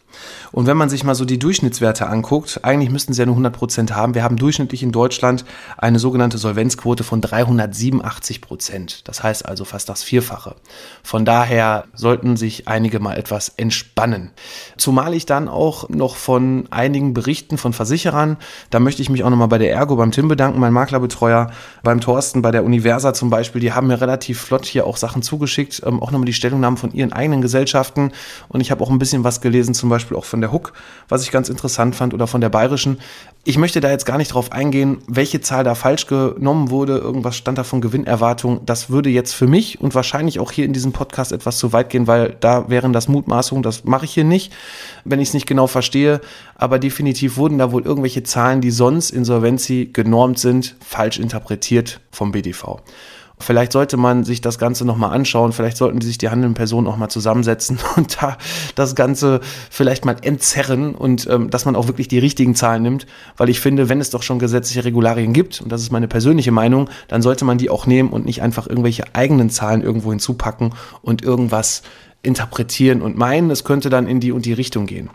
Und 0.53 0.67
wenn 0.67 0.77
man 0.77 0.89
sich 0.89 1.03
mal 1.05 1.15
so 1.15 1.25
die 1.25 1.39
Durchschnittswerte 1.39 2.07
anguckt, 2.07 2.61
eigentlich 2.63 2.91
müssten 2.91 3.13
sie 3.13 3.21
ja 3.21 3.27
nur 3.27 3.35
100 3.35 3.53
Prozent 3.53 3.95
haben. 3.95 4.15
Wir 4.15 4.23
haben 4.23 4.37
durchschnittlich 4.37 4.83
in 4.83 4.93
Deutschland 4.93 5.45
eine 5.77 5.99
sogenannte 5.99 6.39
Solvenzquote 6.39 7.03
von 7.03 7.21
387 7.21 8.41
Prozent. 8.41 9.09
Das 9.09 9.23
heißt 9.23 9.47
also 9.47 9.65
fast 9.65 9.89
das 9.89 10.03
Vierfache. 10.03 10.55
Von 11.03 11.25
daher 11.25 11.85
sollten 11.95 12.37
sich 12.37 12.69
einige 12.69 13.01
mal 13.01 13.17
etwas 13.17 13.53
entspannen. 13.57 14.31
Zumal 14.77 15.15
ich 15.15 15.27
dann 15.27 15.49
auch 15.49 15.89
noch 15.89 16.17
von 16.17 16.69
einigen 16.71 17.15
Berichten 17.15 17.59
von 17.59 17.73
Versicherern, 17.73 18.37
da 18.71 18.79
möchte 18.79 19.03
ich 19.03 19.11
mich 19.11 19.25
auch 19.25 19.31
nochmal 19.31 19.49
bei 19.49 19.59
der 19.59 19.73
Ergo, 19.73 19.97
beim 19.97 20.13
Tim 20.13 20.29
bedanken, 20.29 20.61
mein 20.61 20.73
Maklerbetreuer, 20.73 21.51
beim 21.83 22.01
Thorsten, 22.01 22.43
bei 22.43 22.51
der 22.51 22.65
Universa 22.65 23.13
zum 23.15 23.31
Beispiel, 23.31 23.61
die 23.61 23.73
haben 23.73 23.89
mir 23.89 24.01
relativ 24.01 24.41
flott 24.41 24.67
hier 24.67 24.87
auch 24.87 24.97
Sachen 24.97 25.23
zugeschickt, 25.23 25.83
ähm, 25.85 26.03
auch 26.03 26.11
nochmal 26.11 26.27
die 26.27 26.33
Stellungnahmen 26.33 26.77
von 26.77 26.93
ihren 26.93 27.13
eigenen 27.13 27.43
Gesellschaften. 27.43 28.13
Und 28.49 28.61
ich 28.61 28.71
habe 28.71 28.83
auch 28.85 28.91
ein 28.91 28.99
bisschen 28.99 29.25
was 29.25 29.41
gelesen, 29.41 29.75
zum 29.75 29.89
Beispiel 29.89 30.04
Beispiel 30.05 30.17
auch 30.17 30.25
von 30.25 30.41
der 30.41 30.53
Hook, 30.53 30.73
was 31.09 31.23
ich 31.23 31.31
ganz 31.31 31.49
interessant 31.49 31.97
fand, 31.97 32.15
oder 32.15 32.27
von 32.27 32.41
der 32.41 32.51
Bayerischen. 32.51 32.99
Ich 33.45 33.59
möchte 33.59 33.81
da 33.81 33.91
jetzt 33.91 34.06
gar 34.06 34.19
nicht 34.19 34.35
drauf 34.35 34.53
eingehen, 34.53 34.99
welche 35.06 35.41
Zahl 35.41 35.65
da 35.65 35.75
falsch 35.75 36.06
genommen 36.06 36.71
wurde. 36.71 36.99
Irgendwas 36.99 37.37
stand 37.37 37.59
da 37.59 37.65
von 37.65 37.81
Gewinnerwartung. 37.81 38.61
Das 38.65 38.91
würde 38.91 39.11
jetzt 39.11 39.35
für 39.35 39.47
mich 39.47 39.81
und 39.81 39.95
wahrscheinlich 39.95 40.41
auch 40.41 40.53
hier 40.53 40.65
in 40.65 40.73
diesem 40.73 40.93
Podcast 40.93 41.33
etwas 41.33 41.59
zu 41.59 41.73
weit 41.73 41.91
gehen, 41.91 42.06
weil 42.06 42.37
da 42.41 42.69
wären 42.69 42.93
das 42.93 43.09
Mutmaßungen. 43.09 43.62
Das 43.62 43.85
mache 43.85 44.05
ich 44.05 44.12
hier 44.12 44.25
nicht, 44.25 44.53
wenn 45.05 45.21
ich 45.21 45.29
es 45.29 45.35
nicht 45.35 45.47
genau 45.47 45.67
verstehe. 45.67 46.21
Aber 46.55 46.79
definitiv 46.79 47.37
wurden 47.37 47.59
da 47.59 47.73
wohl 47.73 47.83
irgendwelche 47.83 48.23
Zahlen, 48.23 48.61
die 48.61 48.71
sonst 48.71 49.11
Insolvenzi 49.11 49.91
genormt 49.93 50.39
sind, 50.39 50.77
falsch 50.85 51.19
interpretiert 51.19 52.01
vom 52.11 52.33
BDV. 52.33 52.81
Vielleicht 53.39 53.73
sollte 53.73 53.97
man 53.97 54.25
sich 54.25 54.41
das 54.41 54.59
Ganze 54.59 54.85
nochmal 54.85 55.13
anschauen. 55.13 55.53
Vielleicht 55.53 55.77
sollten 55.77 56.01
sich 56.01 56.19
die 56.19 56.29
handelnden 56.29 56.55
Personen 56.55 56.87
auch 56.87 56.97
mal 56.97 57.09
zusammensetzen 57.09 57.79
und 57.97 58.23
da 58.23 58.39
das 58.75 58.95
Ganze 58.95 59.41
vielleicht 59.70 60.05
mal 60.05 60.17
entzerren 60.23 60.94
und 60.94 61.27
ähm, 61.29 61.51
dass 61.51 61.65
man 61.65 61.77
auch 61.77 61.89
wirklich 61.89 62.08
die 62.08 62.19
richtigen 62.19 62.55
Zahlen 62.55 62.82
nimmt. 62.82 63.06
Weil 63.37 63.49
ich 63.49 63.61
finde, 63.61 63.89
wenn 63.89 64.01
es 64.01 64.11
doch 64.11 64.23
schon 64.23 64.39
gesetzliche 64.39 64.85
Regularien 64.85 65.32
gibt, 65.32 65.61
und 65.61 65.70
das 65.70 65.82
ist 65.82 65.91
meine 65.91 66.08
persönliche 66.08 66.53
Meinung, 66.53 66.89
dann 67.08 67.23
sollte 67.23 67.44
man 67.44 67.58
die 67.58 67.70
auch 67.70 67.87
nehmen 67.87 68.11
und 68.11 68.25
nicht 68.25 68.43
einfach 68.43 68.69
irgendwelche 68.69 69.05
eigenen 69.15 69.51
Zahlen 69.51 69.82
irgendwo 69.82 70.11
hinzupacken 70.11 70.75
und 71.03 71.23
irgendwas 71.23 71.82
interpretieren 72.23 73.03
und 73.03 73.17
meinen, 73.19 73.51
es 73.51 73.65
könnte 73.65 73.91
dann 73.91 74.06
in 74.06 74.20
die 74.20 74.32
und 74.32 74.47
die 74.47 74.53
Richtung 74.53 74.87
gehen. 74.87 75.11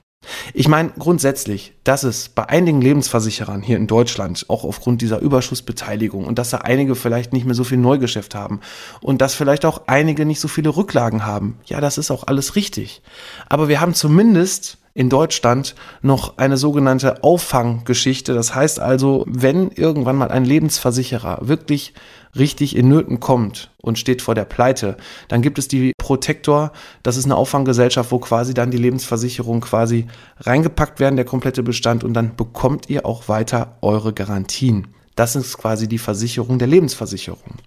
Ich 0.54 0.68
meine 0.68 0.92
grundsätzlich, 0.98 1.74
dass 1.84 2.04
es 2.04 2.30
bei 2.30 2.48
einigen 2.50 2.82
Lebensversicherern 2.82 3.62
hier 3.62 3.78
in 3.78 3.88
Deutschland, 3.88 4.46
auch 4.48 4.64
aufgrund 4.64 5.02
dieser 5.02 5.20
Überschussbeteiligung 5.20 6.26
und 6.26 6.40
dass 6.40 6.50
da 6.50 6.58
einige 6.58 6.96
vielleicht 6.96 7.34
nicht 7.34 7.46
mehr 7.46 7.56
so 7.56 7.64
viel 7.64 7.78
Neugeschäft 7.78 8.36
haben 8.36 8.60
und 9.02 9.22
dass 9.22 9.36
vielleicht 9.36 9.66
auch 9.66 9.84
einige 9.88 10.26
nicht 10.26 10.40
so 10.40 10.48
viele 10.48 10.76
Rücklagen 10.76 11.26
haben, 11.26 11.58
ja, 11.66 11.82
das 11.82 11.98
ist 11.98 12.12
auch 12.12 12.26
alles 12.28 12.56
richtig. 12.56 13.02
Aber 13.48 13.68
wir 13.68 13.80
haben 13.80 13.94
zumindest 13.94 14.78
in 14.94 15.10
Deutschland 15.10 15.76
noch 16.02 16.38
eine 16.38 16.58
sogenannte 16.58 17.24
Auffanggeschichte. 17.24 18.34
Das 18.34 18.54
heißt 18.56 18.80
also, 18.80 19.24
wenn 19.28 19.70
irgendwann 19.72 20.18
mal 20.18 20.32
ein 20.32 20.46
Lebensversicherer 20.46 21.40
wirklich 21.42 21.94
richtig 22.36 22.76
in 22.76 22.88
Nöten 22.88 23.20
kommt 23.20 23.72
und 23.82 23.98
steht 23.98 24.22
vor 24.22 24.36
der 24.36 24.46
Pleite, 24.46 24.98
dann 25.28 25.42
gibt 25.42 25.60
es 25.60 25.68
die 25.68 25.94
Protector. 25.98 26.72
Das 27.04 27.18
ist 27.18 27.26
eine 27.26 27.36
Auffanggesellschaft, 27.36 28.12
wo 28.12 28.20
quasi 28.20 28.54
dann 28.54 28.72
die 28.72 28.78
Lebensversicherung 28.78 29.62
quasi 29.62 30.08
reingepackt 30.40 31.00
werden, 31.00 31.16
der 31.16 31.26
komplette 31.26 31.64
Bestand, 31.64 32.04
und 32.04 32.14
dann 32.14 32.36
bekommt 32.36 32.90
ihr 32.90 33.06
auch 33.06 33.28
weiter 33.28 33.78
eure 33.82 34.14
Garantien. 34.14 34.88
Das 35.16 35.36
ist 35.36 35.58
quasi 35.58 35.88
die 35.88 35.98
Versicherung 35.98 36.60
der 36.60 36.68
Lebensversicherung. 36.68 37.58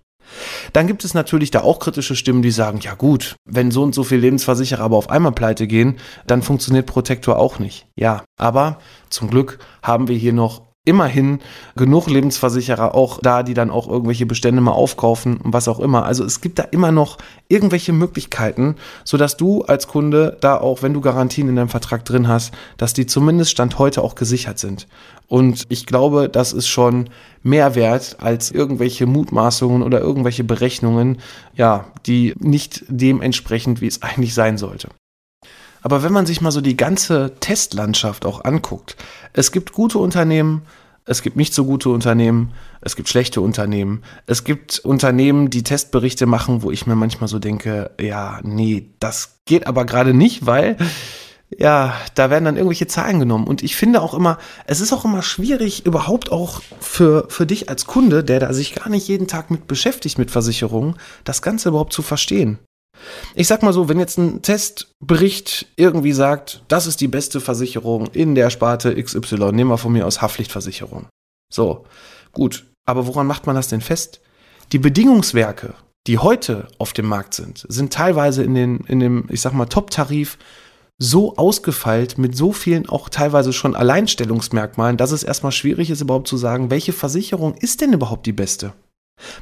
Dann 0.72 0.86
gibt 0.86 1.04
es 1.04 1.14
natürlich 1.14 1.50
da 1.50 1.60
auch 1.60 1.78
kritische 1.78 2.16
Stimmen, 2.16 2.42
die 2.42 2.50
sagen, 2.50 2.80
ja 2.80 2.94
gut, 2.94 3.36
wenn 3.44 3.70
so 3.70 3.82
und 3.82 3.94
so 3.94 4.04
viele 4.04 4.22
Lebensversicherer 4.22 4.82
aber 4.82 4.96
auf 4.96 5.10
einmal 5.10 5.32
pleite 5.32 5.66
gehen, 5.66 5.98
dann 6.26 6.42
funktioniert 6.42 6.86
Protektor 6.86 7.38
auch 7.38 7.58
nicht. 7.58 7.86
Ja, 7.96 8.24
aber 8.38 8.78
zum 9.10 9.28
Glück 9.28 9.58
haben 9.82 10.08
wir 10.08 10.16
hier 10.16 10.32
noch 10.32 10.62
immerhin 10.84 11.38
genug 11.76 12.08
Lebensversicherer 12.08 12.94
auch 12.94 13.20
da, 13.22 13.44
die 13.44 13.54
dann 13.54 13.70
auch 13.70 13.88
irgendwelche 13.88 14.26
Bestände 14.26 14.60
mal 14.60 14.72
aufkaufen 14.72 15.36
und 15.36 15.52
was 15.52 15.68
auch 15.68 15.78
immer. 15.78 16.04
Also 16.04 16.24
es 16.24 16.40
gibt 16.40 16.58
da 16.58 16.64
immer 16.64 16.90
noch 16.90 17.18
irgendwelche 17.48 17.92
Möglichkeiten, 17.92 18.74
sodass 19.04 19.36
du 19.36 19.62
als 19.62 19.86
Kunde 19.86 20.36
da 20.40 20.58
auch, 20.58 20.82
wenn 20.82 20.92
du 20.92 21.00
Garantien 21.00 21.48
in 21.48 21.54
deinem 21.54 21.68
Vertrag 21.68 22.04
drin 22.04 22.26
hast, 22.26 22.52
dass 22.78 22.94
die 22.94 23.06
zumindest 23.06 23.52
Stand 23.52 23.78
heute 23.78 24.02
auch 24.02 24.16
gesichert 24.16 24.58
sind. 24.58 24.88
Und 25.28 25.64
ich 25.68 25.86
glaube, 25.86 26.28
das 26.28 26.52
ist 26.52 26.66
schon 26.66 27.10
mehr 27.44 27.76
wert 27.76 28.16
als 28.20 28.50
irgendwelche 28.50 29.06
Mutmaßungen 29.06 29.84
oder 29.84 30.00
irgendwelche 30.00 30.42
Berechnungen, 30.42 31.18
ja, 31.54 31.86
die 32.06 32.34
nicht 32.40 32.84
dementsprechend, 32.88 33.80
wie 33.80 33.86
es 33.86 34.02
eigentlich 34.02 34.34
sein 34.34 34.58
sollte. 34.58 34.88
Aber 35.82 36.02
wenn 36.02 36.12
man 36.12 36.26
sich 36.26 36.40
mal 36.40 36.52
so 36.52 36.60
die 36.60 36.76
ganze 36.76 37.32
Testlandschaft 37.40 38.24
auch 38.24 38.44
anguckt, 38.44 38.96
es 39.32 39.52
gibt 39.52 39.72
gute 39.72 39.98
Unternehmen, 39.98 40.62
es 41.04 41.22
gibt 41.22 41.36
nicht 41.36 41.52
so 41.52 41.64
gute 41.64 41.90
Unternehmen, 41.90 42.52
es 42.80 42.94
gibt 42.94 43.08
schlechte 43.08 43.40
Unternehmen, 43.40 44.02
es 44.26 44.44
gibt 44.44 44.78
Unternehmen, 44.78 45.50
die 45.50 45.64
Testberichte 45.64 46.26
machen, 46.26 46.62
wo 46.62 46.70
ich 46.70 46.86
mir 46.86 46.94
manchmal 46.94 47.28
so 47.28 47.40
denke, 47.40 47.90
ja, 48.00 48.38
nee, 48.44 48.90
das 49.00 49.40
geht 49.44 49.66
aber 49.66 49.84
gerade 49.84 50.14
nicht, 50.14 50.46
weil 50.46 50.76
ja, 51.58 51.94
da 52.14 52.30
werden 52.30 52.44
dann 52.44 52.56
irgendwelche 52.56 52.86
Zahlen 52.86 53.18
genommen. 53.18 53.46
Und 53.46 53.62
ich 53.62 53.76
finde 53.76 54.00
auch 54.00 54.14
immer, 54.14 54.38
es 54.66 54.80
ist 54.80 54.92
auch 54.92 55.04
immer 55.04 55.22
schwierig, 55.22 55.84
überhaupt 55.84 56.32
auch 56.32 56.62
für, 56.80 57.26
für 57.28 57.46
dich 57.46 57.68
als 57.68 57.86
Kunde, 57.86 58.24
der 58.24 58.40
da 58.40 58.52
sich 58.52 58.74
gar 58.74 58.88
nicht 58.88 59.08
jeden 59.08 59.26
Tag 59.26 59.50
mit 59.50 59.66
beschäftigt 59.66 60.18
mit 60.18 60.30
Versicherungen, 60.30 60.94
das 61.24 61.42
Ganze 61.42 61.68
überhaupt 61.68 61.92
zu 61.92 62.02
verstehen. 62.02 62.58
Ich 63.34 63.46
sag 63.46 63.62
mal 63.62 63.72
so, 63.72 63.88
wenn 63.88 63.98
jetzt 63.98 64.18
ein 64.18 64.42
Testbericht 64.42 65.66
irgendwie 65.76 66.12
sagt, 66.12 66.62
das 66.68 66.86
ist 66.86 67.00
die 67.00 67.08
beste 67.08 67.40
Versicherung 67.40 68.06
in 68.08 68.34
der 68.34 68.50
Sparte 68.50 68.94
XY, 69.02 69.52
nehmen 69.52 69.70
wir 69.70 69.78
von 69.78 69.92
mir 69.92 70.06
aus 70.06 70.22
Haftpflichtversicherung. 70.22 71.06
So, 71.52 71.84
gut. 72.32 72.66
Aber 72.84 73.06
woran 73.06 73.26
macht 73.26 73.46
man 73.46 73.56
das 73.56 73.68
denn 73.68 73.80
fest? 73.80 74.20
Die 74.72 74.78
Bedingungswerke, 74.78 75.74
die 76.06 76.18
heute 76.18 76.66
auf 76.78 76.92
dem 76.92 77.06
Markt 77.06 77.34
sind, 77.34 77.64
sind 77.68 77.92
teilweise 77.92 78.42
in, 78.42 78.54
den, 78.54 78.78
in 78.88 79.00
dem, 79.00 79.26
ich 79.28 79.40
sag 79.40 79.52
mal, 79.52 79.66
Top-Tarif 79.66 80.38
so 80.98 81.36
ausgefeilt 81.36 82.18
mit 82.18 82.36
so 82.36 82.52
vielen 82.52 82.88
auch 82.88 83.08
teilweise 83.08 83.52
schon 83.52 83.74
Alleinstellungsmerkmalen, 83.74 84.96
dass 84.96 85.12
es 85.12 85.24
erstmal 85.24 85.52
schwierig 85.52 85.90
ist, 85.90 86.00
überhaupt 86.00 86.28
zu 86.28 86.36
sagen, 86.36 86.70
welche 86.70 86.92
Versicherung 86.92 87.54
ist 87.54 87.80
denn 87.80 87.92
überhaupt 87.92 88.26
die 88.26 88.32
beste? 88.32 88.72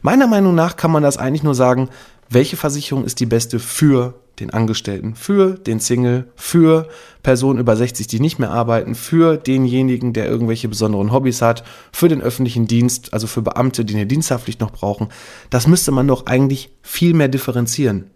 Meiner 0.03 0.27
Meinung 0.27 0.55
nach 0.55 0.77
kann 0.77 0.91
man 0.91 1.03
das 1.03 1.17
eigentlich 1.17 1.43
nur 1.43 1.55
sagen, 1.55 1.89
welche 2.31 2.57
Versicherung 2.57 3.05
ist 3.05 3.21
die 3.21 3.27
beste 3.27 3.59
für 3.59 4.15
den 4.39 4.51
Angestellten, 4.51 5.15
für 5.15 5.55
den 5.55 5.81
Single, 5.81 6.29
für 6.35 6.89
Personen 7.23 7.59
über 7.59 7.77
60, 7.77 8.07
die 8.07 8.21
nicht 8.21 8.39
mehr 8.39 8.51
arbeiten, 8.51 8.95
für 8.95 9.37
denjenigen, 9.37 10.13
der 10.13 10.27
irgendwelche 10.27 10.69
besonderen 10.69 11.13
Hobbys 11.13 11.43
hat, 11.43 11.65
für 11.93 12.09
den 12.09 12.23
öffentlichen 12.23 12.67
Dienst, 12.67 13.13
also 13.13 13.27
für 13.27 13.43
Beamte, 13.43 13.85
die 13.85 13.95
eine 13.95 14.07
Diensthaftpflicht 14.07 14.61
noch 14.61 14.71
brauchen. 14.71 15.09
Das 15.51 15.67
müsste 15.67 15.93
man 15.93 16.09
doch 16.09 16.27
eigentlich 16.27 16.71
viel 16.83 17.13
mehr 17.13 17.29
differenzieren. 17.29 18.11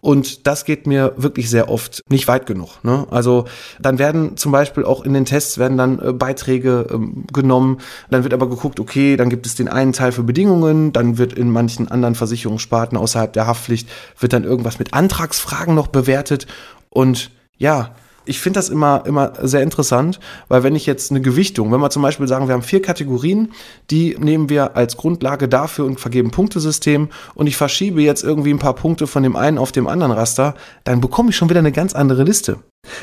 Und 0.00 0.46
das 0.46 0.66
geht 0.66 0.86
mir 0.86 1.14
wirklich 1.16 1.48
sehr 1.48 1.70
oft 1.70 2.02
nicht 2.10 2.28
weit 2.28 2.44
genug. 2.44 2.84
Ne? 2.84 3.06
Also 3.10 3.46
dann 3.80 3.98
werden 3.98 4.36
zum 4.36 4.52
Beispiel 4.52 4.84
auch 4.84 5.02
in 5.02 5.14
den 5.14 5.24
Tests 5.24 5.56
werden 5.56 5.78
dann 5.78 5.98
äh, 5.98 6.12
Beiträge 6.12 6.86
ähm, 6.92 7.24
genommen. 7.32 7.78
Dann 8.10 8.22
wird 8.22 8.34
aber 8.34 8.50
geguckt, 8.50 8.80
okay, 8.80 9.16
dann 9.16 9.30
gibt 9.30 9.46
es 9.46 9.54
den 9.54 9.66
einen 9.66 9.94
Teil 9.94 10.12
für 10.12 10.22
Bedingungen, 10.22 10.92
dann 10.92 11.16
wird 11.16 11.32
in 11.32 11.50
manchen 11.50 11.88
anderen 11.88 12.14
Versicherungssparten 12.14 12.98
außerhalb 12.98 13.32
der 13.32 13.46
Haftpflicht 13.54 13.88
wird 14.18 14.32
dann 14.32 14.44
irgendwas 14.44 14.78
mit 14.78 14.92
Antragsfragen 14.94 15.74
noch 15.74 15.86
bewertet. 15.86 16.46
Und 16.90 17.30
ja, 17.56 17.94
ich 18.26 18.40
finde 18.40 18.58
das 18.58 18.68
immer, 18.68 19.04
immer 19.06 19.32
sehr 19.42 19.62
interessant, 19.62 20.18
weil 20.48 20.62
wenn 20.62 20.74
ich 20.74 20.86
jetzt 20.86 21.10
eine 21.10 21.20
Gewichtung, 21.20 21.70
wenn 21.72 21.80
wir 21.80 21.90
zum 21.90 22.02
Beispiel 22.02 22.26
sagen, 22.26 22.48
wir 22.48 22.54
haben 22.54 22.62
vier 22.62 22.80
Kategorien, 22.82 23.52
die 23.90 24.16
nehmen 24.18 24.48
wir 24.48 24.76
als 24.76 24.96
Grundlage 24.96 25.48
dafür 25.48 25.84
und 25.84 26.00
vergeben 26.00 26.30
Punktesystem 26.30 27.10
und 27.34 27.46
ich 27.46 27.56
verschiebe 27.56 28.00
jetzt 28.00 28.24
irgendwie 28.24 28.52
ein 28.52 28.58
paar 28.58 28.74
Punkte 28.74 29.06
von 29.06 29.22
dem 29.22 29.36
einen 29.36 29.58
auf 29.58 29.72
dem 29.72 29.86
anderen 29.86 30.12
Raster, 30.12 30.54
dann 30.84 31.00
bekomme 31.00 31.30
ich 31.30 31.36
schon 31.36 31.50
wieder 31.50 31.60
eine 31.60 31.72
ganz 31.72 31.94
andere 31.94 32.24
Liste. 32.24 32.58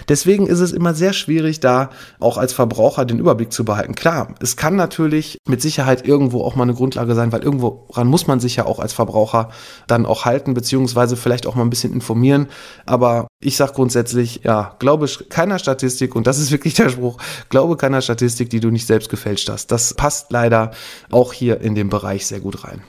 Deswegen 0.08 0.48
ist 0.48 0.60
es 0.60 0.72
immer 0.72 0.94
sehr 0.94 1.14
schwierig, 1.14 1.60
da 1.60 1.90
auch 2.20 2.38
als 2.38 2.54
Verbraucher 2.54 3.06
den 3.06 3.20
Überblick 3.20 3.52
zu 3.52 3.66
behalten. 3.66 3.96
Klar, 3.96 4.36
es 4.40 4.58
kann 4.58 4.76
natürlich 4.76 5.38
mit 5.48 5.62
Sicherheit 5.62 6.08
irgendwo 6.08 6.44
auch 6.44 6.56
mal 6.56 6.64
eine 6.64 6.74
Grundlage 6.74 7.16
sein, 7.16 7.32
weil 7.32 7.44
irgendworan 7.44 8.08
muss 8.08 8.28
man 8.28 8.40
sich 8.40 8.56
ja 8.56 8.66
auch 8.66 8.80
als 8.80 8.94
Verbraucher 8.94 9.50
dann 9.88 10.06
auch 10.06 10.26
halten, 10.26 10.54
beziehungsweise 10.54 11.16
vielleicht 11.16 11.48
auch 11.48 11.56
mal 11.56 11.64
ein 11.64 11.70
bisschen 11.70 11.94
informieren. 11.94 12.48
Aber 12.86 13.28
ich 13.42 13.58
sage 13.58 13.74
grundsätzlich, 13.74 14.42
ja, 14.44 14.76
glaube 14.80 15.08
keiner 15.30 15.60
Statistik, 15.60 16.16
und 16.16 16.28
das 16.28 16.40
ist 16.40 16.52
wirklich 16.52 16.74
der 16.74 16.90
Spruch, 16.90 17.18
glaube 17.50 17.78
keiner 17.78 18.02
Statistik, 18.02 18.50
die 18.50 18.60
du 18.60 18.70
nicht 18.70 18.88
selbst 18.88 19.10
gefälscht 19.10 19.50
hast. 19.50 19.72
Das 19.72 19.94
passt 19.94 20.32
leider 20.32 20.72
auch 21.12 21.34
hier 21.34 21.62
in 21.62 21.76
den 21.76 21.90
Bereich 21.90 22.26
sehr 22.28 22.40
gut 22.40 22.64
rein. 22.64 22.84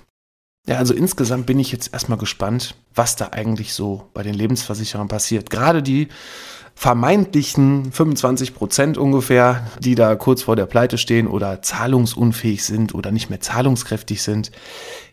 Ja, 0.68 0.76
also 0.76 0.94
insgesamt 0.94 1.46
bin 1.46 1.58
ich 1.58 1.72
jetzt 1.72 1.92
erstmal 1.92 2.18
gespannt, 2.18 2.76
was 2.94 3.16
da 3.16 3.28
eigentlich 3.32 3.74
so 3.74 4.08
bei 4.14 4.22
den 4.22 4.34
Lebensversicherern 4.34 5.08
passiert. 5.08 5.50
Gerade 5.50 5.82
die 5.82 6.08
vermeintlichen 6.74 7.92
25 7.92 8.54
Prozent 8.54 8.98
ungefähr, 8.98 9.66
die 9.78 9.94
da 9.94 10.16
kurz 10.16 10.42
vor 10.42 10.56
der 10.56 10.66
Pleite 10.66 10.98
stehen 10.98 11.28
oder 11.28 11.62
zahlungsunfähig 11.62 12.64
sind 12.64 12.94
oder 12.94 13.12
nicht 13.12 13.30
mehr 13.30 13.40
zahlungskräftig 13.40 14.22
sind, 14.22 14.50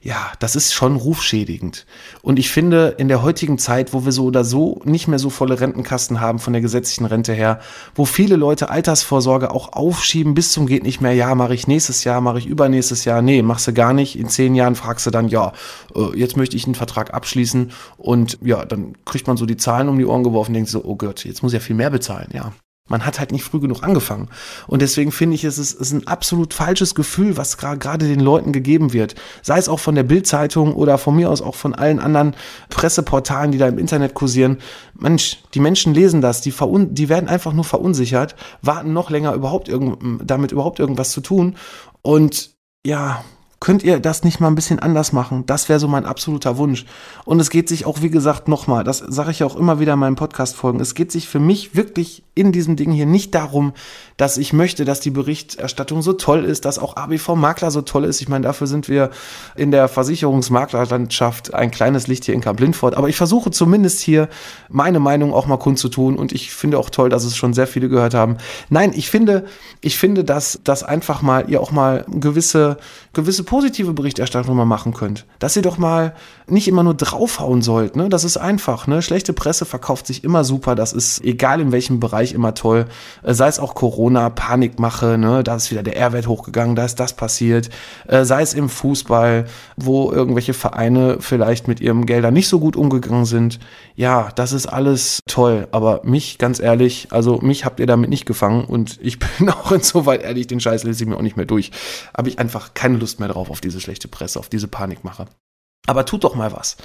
ja, 0.02 0.32
das 0.40 0.56
ist 0.56 0.74
schon 0.74 0.96
rufschädigend. 0.96 1.86
Und 2.22 2.40
ich 2.40 2.50
finde, 2.50 2.96
in 2.98 3.10
der 3.10 3.22
heutigen 3.22 3.60
Zeit, 3.60 3.94
wo 3.94 4.06
wir 4.06 4.14
so 4.14 4.26
oder 4.26 4.46
so 4.46 4.82
nicht 4.86 5.10
mehr 5.10 5.20
so 5.20 5.30
volle 5.30 5.60
Rentenkasten 5.60 6.22
haben 6.22 6.40
von 6.40 6.54
der 6.54 6.62
gesetzlichen 6.62 7.06
Rente 7.06 7.34
her, 7.34 7.60
wo 7.96 8.06
viele 8.06 8.38
Leute 8.38 8.70
Altersvorsorge 8.70 9.52
auch 9.52 9.74
aufschieben 9.74 10.34
bis 10.34 10.54
zum 10.54 10.68
geht 10.68 10.84
nicht 10.84 11.02
mehr, 11.02 11.14
ja, 11.14 11.36
mache 11.36 11.54
ich 11.54 11.68
nächstes 11.68 12.06
Jahr, 12.06 12.22
mache 12.22 12.40
ich 12.40 12.46
übernächstes 12.46 13.04
Jahr, 13.04 13.22
nee, 13.22 13.42
machst 13.42 13.68
du 13.68 13.74
gar 13.74 13.94
nicht. 13.94 14.18
In 14.18 14.30
zehn 14.30 14.56
Jahren 14.56 14.76
fragst 14.76 15.06
du 15.06 15.12
dann, 15.12 15.28
ja, 15.28 15.52
äh, 15.94 16.18
jetzt 16.18 16.38
möchte 16.38 16.56
ich 16.56 16.66
einen 16.66 16.76
Vertrag 16.76 17.14
abschließen 17.14 17.69
und 17.98 18.38
ja, 18.42 18.66
dann 18.66 18.94
kriegt 19.06 19.28
man 19.28 19.38
so 19.38 19.46
die 19.46 19.58
Zahlen 19.58 19.90
um 19.90 19.98
die 19.98 20.06
Ohren 20.06 20.24
geworfen 20.24 20.52
und 20.52 20.56
denkt 20.56 20.70
so, 20.70 20.84
oh 20.84 20.96
Gott, 20.96 21.26
jetzt 21.26 21.44
muss 21.44 21.54
ich 21.54 21.60
ja 21.60 21.66
viel 21.66 21.76
mehr 21.76 21.90
bezahlen, 21.90 22.30
ja. 22.34 22.54
Man 22.90 23.06
hat 23.06 23.20
halt 23.20 23.32
nicht 23.32 23.44
früh 23.44 23.60
genug 23.60 23.84
angefangen. 23.84 24.30
Und 24.68 24.82
deswegen 24.82 25.12
finde 25.12 25.36
ich, 25.36 25.44
es 25.44 25.58
ist, 25.58 25.74
ist 25.74 25.94
ein 25.94 26.08
absolut 26.08 26.54
falsches 26.54 26.96
Gefühl, 26.96 27.38
was 27.38 27.58
gerade 27.58 28.08
den 28.08 28.20
Leuten 28.20 28.52
gegeben 28.52 28.94
wird. 28.94 29.16
Sei 29.44 29.60
es 29.60 29.70
auch 29.70 29.80
von 29.80 29.96
der 29.96 30.04
Bildzeitung 30.04 30.74
oder 30.74 30.98
von 30.98 31.16
mir 31.16 31.30
aus 31.30 31.42
auch 31.42 31.56
von 31.56 31.76
allen 31.76 32.00
anderen 32.00 32.36
Presseportalen, 32.70 33.52
die 33.52 33.60
da 33.60 33.68
im 33.68 33.78
Internet 33.78 34.16
kursieren. 34.16 34.58
Mensch, 34.96 35.38
die 35.54 35.60
Menschen 35.60 35.94
lesen 35.94 36.22
das, 36.22 36.42
die, 36.42 36.52
verun 36.52 36.96
die 36.96 37.10
werden 37.10 37.30
einfach 37.30 37.54
nur 37.54 37.64
verunsichert, 37.64 38.36
warten 38.64 38.92
noch 38.92 39.12
länger 39.12 39.34
überhaupt 39.34 39.72
damit 40.24 40.52
überhaupt 40.52 40.80
irgendwas 40.80 41.12
zu 41.12 41.22
tun. 41.22 41.56
Und 42.02 42.56
ja, 42.84 43.24
Könnt 43.60 43.84
ihr 43.84 44.00
das 44.00 44.24
nicht 44.24 44.40
mal 44.40 44.48
ein 44.48 44.56
bisschen 44.56 44.80
anders 44.80 45.12
machen? 45.12 45.46
Das 45.46 45.68
wäre 45.68 45.80
so 45.80 45.90
mein 45.90 46.06
absoluter 46.06 46.58
Wunsch. 46.58 46.86
Und 47.26 47.42
es 47.42 47.50
geht 47.50 47.68
sich 47.68 47.86
auch, 47.86 48.02
wie 48.02 48.10
gesagt, 48.10 48.48
nochmal, 48.48 48.86
das 48.86 49.00
sage 49.00 49.32
ich 49.32 49.44
auch 49.44 49.58
immer 49.58 49.80
wieder 49.82 49.94
in 49.94 50.00
meinen 50.00 50.16
Podcast-Folgen, 50.16 50.80
es 50.80 50.96
geht 50.96 51.12
sich 51.12 51.28
für 51.28 51.40
mich 51.40 51.76
wirklich 51.76 52.24
in 52.36 52.54
diesem 52.54 52.78
Ding 52.78 52.92
hier 52.92 53.06
nicht 53.06 53.36
darum, 53.36 53.74
dass 54.16 54.38
ich 54.38 54.54
möchte, 54.54 54.86
dass 54.86 55.02
die 55.02 55.10
Berichterstattung 55.10 56.02
so 56.02 56.14
toll 56.14 56.46
ist, 56.46 56.64
dass 56.64 56.80
auch 56.80 56.96
ABV 56.96 57.36
Makler 57.36 57.70
so 57.70 57.82
toll 57.82 58.06
ist. 58.06 58.22
Ich 58.22 58.30
meine, 58.30 58.44
dafür 58.44 58.66
sind 58.66 58.88
wir 58.88 59.10
in 59.58 59.72
der 59.72 59.90
Versicherungsmaklerlandschaft 59.90 61.54
ein 61.54 61.70
kleines 61.70 62.08
Licht 62.08 62.24
hier 62.24 62.34
in 62.34 62.42
Kamp 62.42 62.62
Lindfort. 62.62 62.96
Aber 62.96 63.10
ich 63.10 63.18
versuche 63.18 63.52
zumindest 63.52 64.00
hier 64.00 64.30
meine 64.70 65.00
Meinung 65.00 65.34
auch 65.34 65.48
mal 65.48 65.58
kundzutun 65.58 66.16
und 66.16 66.32
ich 66.32 66.52
finde 66.52 66.80
auch 66.80 66.90
toll, 66.90 67.10
dass 67.10 67.26
es 67.26 67.36
schon 67.36 67.54
sehr 67.54 67.68
viele 67.68 67.90
gehört 67.90 68.14
haben. 68.14 68.38
Nein, 68.70 68.94
ich 68.96 69.10
finde, 69.10 69.46
ich 69.82 69.98
finde, 69.98 70.24
dass, 70.24 70.62
dass 70.64 70.84
einfach 70.84 71.22
mal 71.22 71.50
ihr 71.50 71.60
auch 71.60 71.72
mal 71.72 72.06
gewisse, 72.08 72.78
gewisse 73.12 73.44
positive 73.50 73.94
Berichterstattung 73.94 74.56
mal 74.56 74.66
machen 74.66 74.94
könnt. 74.94 75.26
Dass 75.40 75.56
ihr 75.56 75.64
doch 75.64 75.80
mal 75.80 76.14
nicht 76.46 76.68
immer 76.68 76.84
nur 76.84 76.94
draufhauen 76.94 77.64
sollt. 77.64 77.96
Ne? 77.96 78.08
Das 78.08 78.24
ist 78.24 78.38
einfach. 78.38 78.86
Ne? 78.86 79.02
Schlechte 79.02 79.34
Presse 79.34 79.66
verkauft 79.66 80.06
sich 80.06 80.24
immer 80.24 80.44
super. 80.44 80.76
Das 80.76 80.94
ist 80.94 81.24
egal 81.24 81.60
in 81.60 81.72
welchem 81.72 82.00
Bereich 82.00 82.34
immer 82.34 82.54
toll. 82.54 82.86
Äh, 83.24 83.34
sei 83.34 83.48
es 83.48 83.58
auch 83.58 83.74
Corona, 83.74 84.30
Panikmache. 84.30 85.18
Ne? 85.18 85.44
Da 85.44 85.56
ist 85.56 85.72
wieder 85.72 85.82
der 85.82 85.98
R-Wert 85.98 86.28
hochgegangen. 86.28 86.76
Da 86.76 86.86
ist 86.86 87.00
das 87.00 87.14
passiert. 87.14 87.72
Äh, 88.08 88.24
sei 88.24 88.44
es 88.44 88.54
im 88.54 88.70
Fußball, 88.70 89.46
wo 89.78 90.12
irgendwelche 90.12 90.54
Vereine 90.54 91.18
vielleicht 91.20 91.68
mit 91.68 91.80
ihrem 91.80 92.06
Gelder 92.06 92.30
nicht 92.30 92.50
so 92.50 92.60
gut 92.60 92.76
umgegangen 92.76 93.26
sind. 93.26 93.58
Ja, 93.96 94.30
das 94.36 94.54
ist 94.54 94.68
alles 94.68 95.22
toll. 95.26 95.68
Aber 95.72 96.02
mich, 96.04 96.38
ganz 96.38 96.60
ehrlich, 96.60 97.08
also 97.10 97.40
mich 97.42 97.66
habt 97.66 97.80
ihr 97.80 97.88
damit 97.88 98.12
nicht 98.12 98.28
gefangen. 98.28 98.66
Und 98.66 99.00
ich 99.02 99.18
bin 99.38 99.50
auch 99.50 99.72
insoweit 99.72 100.22
ehrlich, 100.22 100.46
den 100.46 100.60
Scheiß 100.60 100.84
lese 100.84 101.04
ich 101.04 101.10
mir 101.10 101.18
auch 101.18 101.24
nicht 101.24 101.36
mehr 101.36 101.48
durch. 101.48 101.72
Habe 102.16 102.30
ich 102.30 102.38
einfach 102.38 102.76
keine 102.76 102.98
Lust 102.98 103.20
mehr 103.20 103.30
drauf 103.30 103.39
drauf 103.40 103.50
auf 103.50 103.62
diese 103.62 103.80
schlechte 103.80 104.08
Presse, 104.08 104.40
auf 104.40 104.50
diese 104.50 104.68
Panikmache. 104.68 105.26
Aber 105.88 106.06
tut 106.06 106.24
doch 106.24 106.36
mal 106.36 106.52
was. 106.52 106.78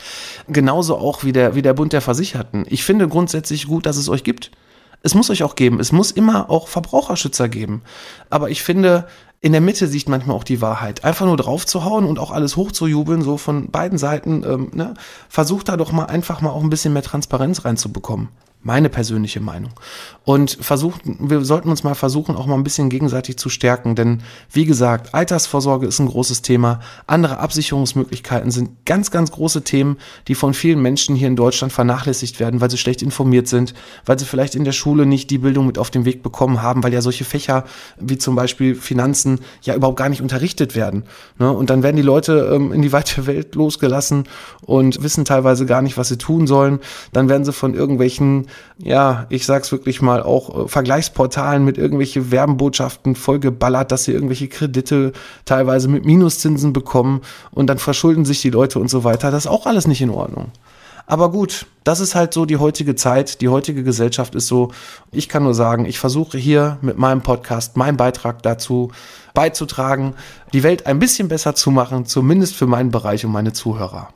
Genauso 0.49 0.97
auch 0.97 1.25
wie 1.25 1.33
der, 1.33 1.55
wie 1.55 1.63
der 1.63 1.75
Bund 1.75 1.93
der 1.93 2.01
Versicherten. 2.01 2.65
Ich 2.69 2.85
finde 2.85 3.09
grundsätzlich 3.09 3.67
gut, 3.67 3.87
dass 3.87 3.97
es 3.97 4.09
euch 4.09 4.25
gibt. 4.25 4.53
Es 5.03 5.15
muss 5.15 5.29
euch 5.29 5.43
auch 5.43 5.57
geben. 5.57 5.81
Es 5.81 5.93
muss 5.93 6.11
immer 6.11 6.49
auch 6.49 6.69
Verbraucherschützer 6.69 7.49
geben. 7.49 7.83
Aber 8.31 8.49
ich 8.49 8.63
finde, 8.63 9.07
in 9.41 9.53
der 9.53 9.61
Mitte 9.61 9.89
sieht 9.89 10.09
manchmal 10.09 10.37
auch 10.37 10.45
die 10.45 10.63
Wahrheit. 10.63 11.05
Einfach 11.05 11.27
nur 11.27 11.37
draufzuhauen 11.37 12.07
und 12.07 12.19
auch 12.19 12.31
alles 12.31 12.57
hochzujubeln, 12.57 13.21
so 13.21 13.37
von 13.37 13.71
beiden 13.71 13.99
Seiten. 13.99 14.43
Ähm, 14.45 14.71
ne? 14.73 14.95
Versucht 15.29 15.69
da 15.69 15.77
doch 15.77 15.93
mal 15.93 16.07
einfach 16.07 16.41
mal 16.41 16.51
auch 16.51 16.63
ein 16.63 16.71
bisschen 16.71 16.95
mehr 16.95 17.03
Transparenz 17.03 17.65
reinzubekommen. 17.65 18.29
Meine 18.67 18.89
persönliche 18.89 19.41
Meinung. 19.41 19.73
Und 20.25 20.57
versucht, 20.59 21.03
wir 21.05 21.45
sollten 21.45 21.69
uns 21.69 21.85
mal 21.85 21.95
versuchen, 21.95 22.35
auch 22.35 22.47
mal 22.47 22.55
ein 22.55 22.65
bisschen 22.65 22.89
gegenseitig 22.89 23.37
zu 23.37 23.51
stärken, 23.51 23.95
denn 23.95 24.23
wie 24.51 24.65
gesagt, 24.65 25.15
Altersvorsorge 25.15 25.87
ist 25.87 25.99
ein 25.99 26.09
großes 26.09 26.41
Thema. 26.41 26.81
Andere 27.07 27.39
Absicherungsmöglichkeiten 27.41 28.51
sind 28.51 28.87
ganz, 28.87 29.11
ganz 29.11 29.31
große 29.33 29.65
Themen, 29.65 29.99
die 30.27 30.35
von 30.35 30.55
vielen 30.55 30.81
Menschen 30.81 31.15
hier 31.15 31.29
in 31.29 31.37
Deutschland 31.37 31.75
vernachlässigt 31.75 32.41
werden, 32.41 32.63
weil 32.63 32.71
sie 32.71 32.79
schlecht 32.79 33.03
informiert 33.03 33.49
sind, 33.49 33.75
weil 34.07 34.19
sie 34.19 34.25
vielleicht 34.25 34.55
in 34.55 34.65
der 34.65 34.73
Schule 34.73 35.05
nicht 35.05 35.29
die 35.29 35.39
Bildung 35.39 35.67
mit 35.67 35.77
auf 35.77 35.91
den 35.91 36.07
Weg 36.07 36.23
bekommen 36.23 36.63
haben, 36.63 36.83
weil 36.83 36.95
ja 36.95 37.03
solche 37.03 37.27
Fächer 37.27 37.65
wie 38.01 38.17
zum 38.17 38.35
Beispiel 38.35 38.75
Finanzen 38.75 39.41
ja 39.61 39.75
überhaupt 39.75 39.99
gar 39.99 40.09
nicht 40.09 40.23
unterrichtet 40.23 40.75
werden. 40.75 41.05
Ne? 41.39 41.53
Und 41.53 41.69
dann 41.69 41.83
werden 41.83 41.97
die 41.97 42.03
Leute 42.03 42.51
ähm, 42.55 42.73
in 42.73 42.81
die 42.81 42.93
weite 42.93 43.27
Welt 43.27 43.55
losgelassen 43.55 44.25
und 44.63 45.03
wissen 45.03 45.27
teilweise 45.27 45.67
gar 45.67 45.83
nicht, 45.83 45.99
was 45.99 46.09
sie 46.09 46.17
tun 46.17 46.47
sollen. 46.47 46.81
Dann 47.13 47.29
werden 47.29 47.45
sie 47.45 47.53
von 47.53 47.75
irgendwelchen 47.75 48.47
ja, 48.79 49.27
ich 49.29 49.47
sag's 49.47 49.71
wirklich 49.73 50.03
mal, 50.03 50.23
auch 50.23 50.65
äh, 50.65 50.69
Vergleichsportalen 50.69 51.65
mit 51.65 51.79
irgendwelche 51.79 52.31
Werbenbotschaften 52.31 53.15
vollgeballert, 53.15 53.93
dass 53.93 54.05
sie 54.05 54.13
irgendwelche 54.13 54.49
Kredite 54.49 55.13
teilweise 55.45 55.89
mit 55.89 56.05
Minuszinsen 56.05 56.73
bekommen 56.73 57.21
und 57.51 57.69
dann 57.69 57.79
verschulden 57.79 58.25
sich 58.25 58.41
die 58.43 58.51
Leute 58.51 58.79
und 58.79 58.89
so 58.89 59.05
weiter. 59.05 59.31
Das 59.31 59.45
ist 59.45 59.51
auch 59.51 59.67
alles 59.67 59.87
nicht 59.87 60.01
in 60.01 60.11
Ordnung. 60.11 60.51
Aber 61.07 61.31
gut, 61.31 61.67
das 61.85 62.01
ist 62.01 62.15
halt 62.15 62.33
so 62.33 62.47
die 62.47 62.57
heutige 62.57 62.95
Zeit, 62.95 63.43
die 63.43 63.49
heutige 63.49 63.85
Gesellschaft 63.85 64.35
ist 64.35 64.47
so. 64.47 64.73
Ich 65.13 65.29
kann 65.29 65.43
nur 65.43 65.55
sagen, 65.55 65.85
ich 65.85 65.99
versuche 65.99 66.39
hier 66.39 66.79
mit 66.81 66.97
meinem 66.97 67.21
Podcast 67.21 67.77
meinen 67.77 67.99
Beitrag 67.99 68.43
dazu 68.43 68.91
beizutragen, 69.35 70.15
die 70.53 70.63
Welt 70.63 70.87
ein 70.87 70.99
bisschen 70.99 71.29
besser 71.29 71.55
zu 71.55 71.71
machen, 71.71 72.07
zumindest 72.07 72.55
für 72.55 72.67
meinen 72.67 72.91
Bereich 72.91 73.25
und 73.27 73.33
meine 73.33 73.53
Zuhörer. 73.53 74.09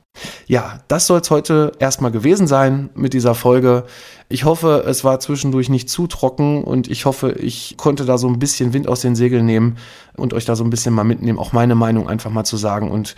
Ja, 0.46 0.80
das 0.88 1.06
soll 1.06 1.20
es 1.20 1.30
heute 1.30 1.72
erstmal 1.78 2.10
gewesen 2.10 2.46
sein 2.46 2.90
mit 2.94 3.12
dieser 3.12 3.34
Folge. 3.34 3.84
Ich 4.28 4.44
hoffe, 4.44 4.84
es 4.86 5.04
war 5.04 5.20
zwischendurch 5.20 5.68
nicht 5.68 5.88
zu 5.88 6.06
trocken 6.06 6.64
und 6.64 6.88
ich 6.88 7.06
hoffe, 7.06 7.32
ich 7.32 7.76
konnte 7.76 8.04
da 8.04 8.18
so 8.18 8.28
ein 8.28 8.38
bisschen 8.38 8.72
Wind 8.72 8.88
aus 8.88 9.00
den 9.00 9.16
Segeln 9.16 9.46
nehmen 9.46 9.76
und 10.16 10.34
euch 10.34 10.44
da 10.44 10.56
so 10.56 10.64
ein 10.64 10.70
bisschen 10.70 10.94
mal 10.94 11.04
mitnehmen, 11.04 11.38
auch 11.38 11.52
meine 11.52 11.74
Meinung 11.74 12.08
einfach 12.08 12.30
mal 12.30 12.44
zu 12.44 12.56
sagen 12.56 12.90
und 12.90 13.14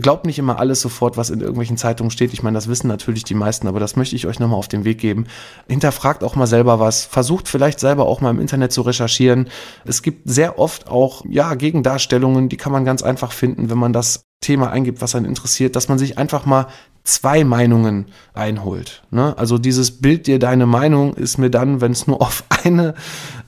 glaubt 0.00 0.26
nicht 0.26 0.38
immer 0.38 0.58
alles 0.58 0.80
sofort, 0.80 1.16
was 1.16 1.30
in 1.30 1.40
irgendwelchen 1.40 1.76
Zeitungen 1.76 2.10
steht. 2.10 2.32
Ich 2.32 2.42
meine, 2.42 2.54
das 2.54 2.68
wissen 2.68 2.88
natürlich 2.88 3.24
die 3.24 3.34
meisten, 3.34 3.66
aber 3.68 3.80
das 3.80 3.96
möchte 3.96 4.16
ich 4.16 4.26
euch 4.26 4.38
nochmal 4.38 4.58
auf 4.58 4.68
den 4.68 4.84
Weg 4.84 4.98
geben. 4.98 5.26
Hinterfragt 5.68 6.22
auch 6.22 6.36
mal 6.36 6.46
selber 6.46 6.78
was. 6.78 7.04
Versucht 7.04 7.48
vielleicht 7.48 7.80
selber 7.80 8.06
auch 8.06 8.20
mal 8.20 8.30
im 8.30 8.40
Internet 8.40 8.72
zu 8.72 8.82
recherchieren. 8.82 9.48
Es 9.84 10.02
gibt 10.02 10.28
sehr 10.28 10.58
oft 10.58 10.88
auch, 10.88 11.24
ja, 11.28 11.54
Gegendarstellungen, 11.54 12.48
die 12.48 12.56
kann 12.56 12.72
man 12.72 12.84
ganz 12.84 13.02
einfach 13.02 13.32
finden, 13.32 13.70
wenn 13.70 13.78
man 13.78 13.92
das 13.92 14.25
Thema 14.40 14.70
eingibt, 14.70 15.00
was 15.00 15.14
einen 15.14 15.26
interessiert, 15.26 15.76
dass 15.76 15.88
man 15.88 15.98
sich 15.98 16.18
einfach 16.18 16.46
mal 16.46 16.66
zwei 17.04 17.44
Meinungen 17.44 18.06
einholt. 18.34 19.02
Ne? 19.10 19.34
Also 19.38 19.58
dieses 19.58 20.00
Bild 20.00 20.26
dir 20.26 20.38
deine 20.38 20.66
Meinung 20.66 21.14
ist 21.14 21.38
mir 21.38 21.50
dann, 21.50 21.80
wenn 21.80 21.92
es 21.92 22.06
nur 22.06 22.20
auf 22.20 22.44
eine, 22.64 22.94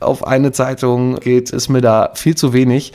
auf 0.00 0.26
eine 0.26 0.52
Zeitung 0.52 1.16
geht, 1.16 1.50
ist 1.50 1.68
mir 1.68 1.80
da 1.80 2.12
viel 2.14 2.37
zu 2.37 2.52
wenig. 2.52 2.92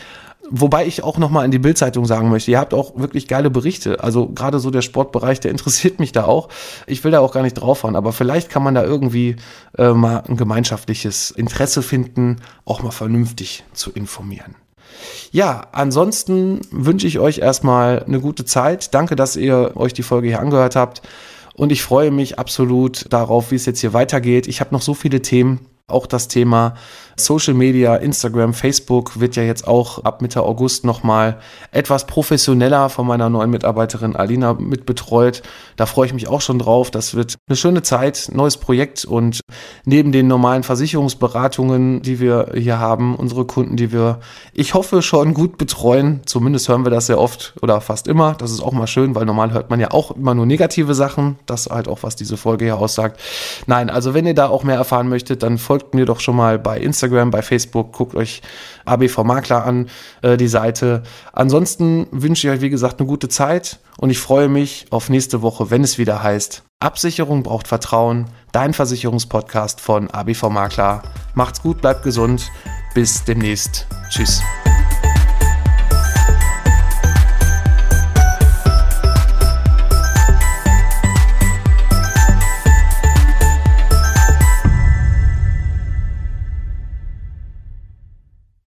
Wobei 0.50 0.85
ich 0.85 1.03
auch 1.03 1.17
nochmal 1.17 1.45
in 1.45 1.51
die 1.51 1.59
Bildzeitung 1.59 2.05
sagen 2.05 2.29
möchte, 2.29 2.51
ihr 2.51 2.59
habt 2.59 2.73
auch 2.73 2.97
wirklich 2.97 3.27
geile 3.27 3.50
Berichte. 3.50 4.03
Also 4.03 4.27
gerade 4.27 4.59
so 4.59 4.71
der 4.71 4.81
Sportbereich, 4.81 5.39
der 5.39 5.51
interessiert 5.51 6.00
mich 6.00 6.12
da 6.12 6.25
auch. 6.25 6.50
Ich 6.85 7.03
will 7.03 7.12
da 7.12 7.19
auch 7.19 7.33
gar 7.33 7.43
nicht 7.43 7.53
draufhauen, 7.53 7.95
aber 7.95 8.12
vielleicht 8.12 8.50
kann 8.50 8.63
man 8.63 8.75
da 8.75 8.83
irgendwie 8.83 9.38
äh, 9.77 9.93
mal 9.93 10.23
ein 10.27 10.38
gemeinschaftliches 10.38 11.31
Interesse 11.31 11.81
finden, 11.81 12.38
auch 12.65 12.83
mal 12.83 12.91
vernünftig 12.91 13.63
zu 13.73 13.91
informieren. 13.91 14.55
Ja, 15.31 15.67
ansonsten 15.71 16.62
wünsche 16.71 17.07
ich 17.07 17.19
euch 17.19 17.39
erstmal 17.39 18.03
eine 18.03 18.19
gute 18.19 18.45
Zeit. 18.45 18.93
Danke, 18.93 19.15
dass 19.15 19.35
ihr 19.35 19.75
euch 19.75 19.93
die 19.93 20.03
Folge 20.03 20.27
hier 20.27 20.39
angehört 20.39 20.75
habt. 20.75 21.01
Und 21.55 21.71
ich 21.71 21.83
freue 21.83 22.12
mich 22.12 22.39
absolut 22.39 23.12
darauf, 23.13 23.51
wie 23.51 23.55
es 23.55 23.65
jetzt 23.65 23.79
hier 23.79 23.93
weitergeht. 23.93 24.47
Ich 24.47 24.59
habe 24.59 24.73
noch 24.73 24.81
so 24.81 24.93
viele 24.93 25.21
Themen, 25.21 25.59
auch 25.87 26.07
das 26.07 26.29
Thema 26.29 26.75
Social 27.17 27.53
Media, 27.53 27.95
Instagram, 27.95 28.53
Facebook 28.53 29.19
wird 29.19 29.35
ja 29.35 29.43
jetzt 29.43 29.67
auch 29.67 30.03
ab 30.03 30.21
Mitte 30.21 30.41
August 30.41 30.85
nochmal 30.85 31.39
etwas 31.71 32.07
professioneller 32.07 32.89
von 32.89 33.05
meiner 33.05 33.29
neuen 33.29 33.49
Mitarbeiterin 33.49 34.15
Alina 34.15 34.53
mitbetreut. 34.53 35.43
Da 35.75 35.85
freue 35.85 36.07
ich 36.07 36.13
mich 36.13 36.27
auch 36.27 36.41
schon 36.41 36.57
drauf. 36.57 36.89
Das 36.89 37.15
wird 37.15 37.35
eine 37.47 37.55
schöne 37.55 37.83
Zeit, 37.83 38.29
neues 38.33 38.57
Projekt 38.57 39.05
und 39.05 39.41
neben 39.85 40.11
den 40.11 40.27
normalen 40.27 40.63
Versicherungsberatungen, 40.63 42.01
die 42.01 42.19
wir 42.19 42.51
hier 42.55 42.79
haben, 42.79 43.15
unsere 43.15 43.45
Kunden, 43.45 43.75
die 43.75 43.91
wir, 43.91 44.19
ich 44.53 44.73
hoffe, 44.73 45.01
schon 45.01 45.33
gut 45.33 45.57
betreuen. 45.57 46.21
Zumindest 46.25 46.69
hören 46.69 46.85
wir 46.85 46.91
das 46.91 47.07
sehr 47.07 47.19
oft 47.19 47.53
oder 47.61 47.81
fast 47.81 48.07
immer. 48.07 48.35
Das 48.35 48.51
ist 48.51 48.61
auch 48.61 48.71
mal 48.71 48.87
schön, 48.87 49.15
weil 49.15 49.25
normal 49.25 49.51
hört 49.51 49.69
man 49.69 49.79
ja 49.79 49.91
auch 49.91 50.11
immer 50.11 50.33
nur 50.33 50.45
negative 50.45 50.95
Sachen. 50.95 51.37
Das 51.45 51.67
halt 51.67 51.87
auch, 51.87 52.03
was 52.03 52.15
diese 52.15 52.37
Folge 52.37 52.65
hier 52.65 52.77
aussagt. 52.77 53.19
Nein, 53.67 53.89
also 53.89 54.13
wenn 54.13 54.25
ihr 54.25 54.33
da 54.33 54.47
auch 54.47 54.63
mehr 54.63 54.77
erfahren 54.77 55.09
möchtet, 55.09 55.43
dann 55.43 55.57
folgt 55.57 55.72
mir 55.93 56.05
doch 56.05 56.19
schon 56.19 56.35
mal 56.35 56.59
bei 56.59 56.79
Instagram 56.79 57.13
Instagram, 57.13 57.31
bei 57.31 57.41
Facebook. 57.41 57.93
Guckt 57.93 58.15
euch 58.15 58.41
ABV 58.86 59.23
Makler 59.23 59.65
an, 59.65 59.89
äh, 60.21 60.38
die 60.38 60.47
Seite. 60.47 61.03
Ansonsten 61.31 62.07
wünsche 62.12 62.47
ich 62.47 62.53
euch, 62.53 62.62
wie 62.62 62.69
gesagt, 62.69 62.99
eine 62.99 63.07
gute 63.07 63.29
Zeit 63.29 63.79
und 63.97 64.09
ich 64.09 64.19
freue 64.19 64.47
mich 64.47 64.86
auf 64.89 65.09
nächste 65.09 65.41
Woche, 65.41 65.69
wenn 65.69 65.83
es 65.83 65.97
wieder 65.97 66.23
heißt, 66.23 66.63
Absicherung 66.79 67.43
braucht 67.43 67.67
Vertrauen, 67.67 68.25
dein 68.51 68.73
Versicherungspodcast 68.73 69.79
von 69.79 70.12
ABV 70.12 70.49
Makler. 70.49 71.03
Macht's 71.33 71.62
gut, 71.62 71.81
bleibt 71.81 72.03
gesund. 72.03 72.51
Bis 72.93 73.23
demnächst. 73.23 73.88
Tschüss. 74.09 74.41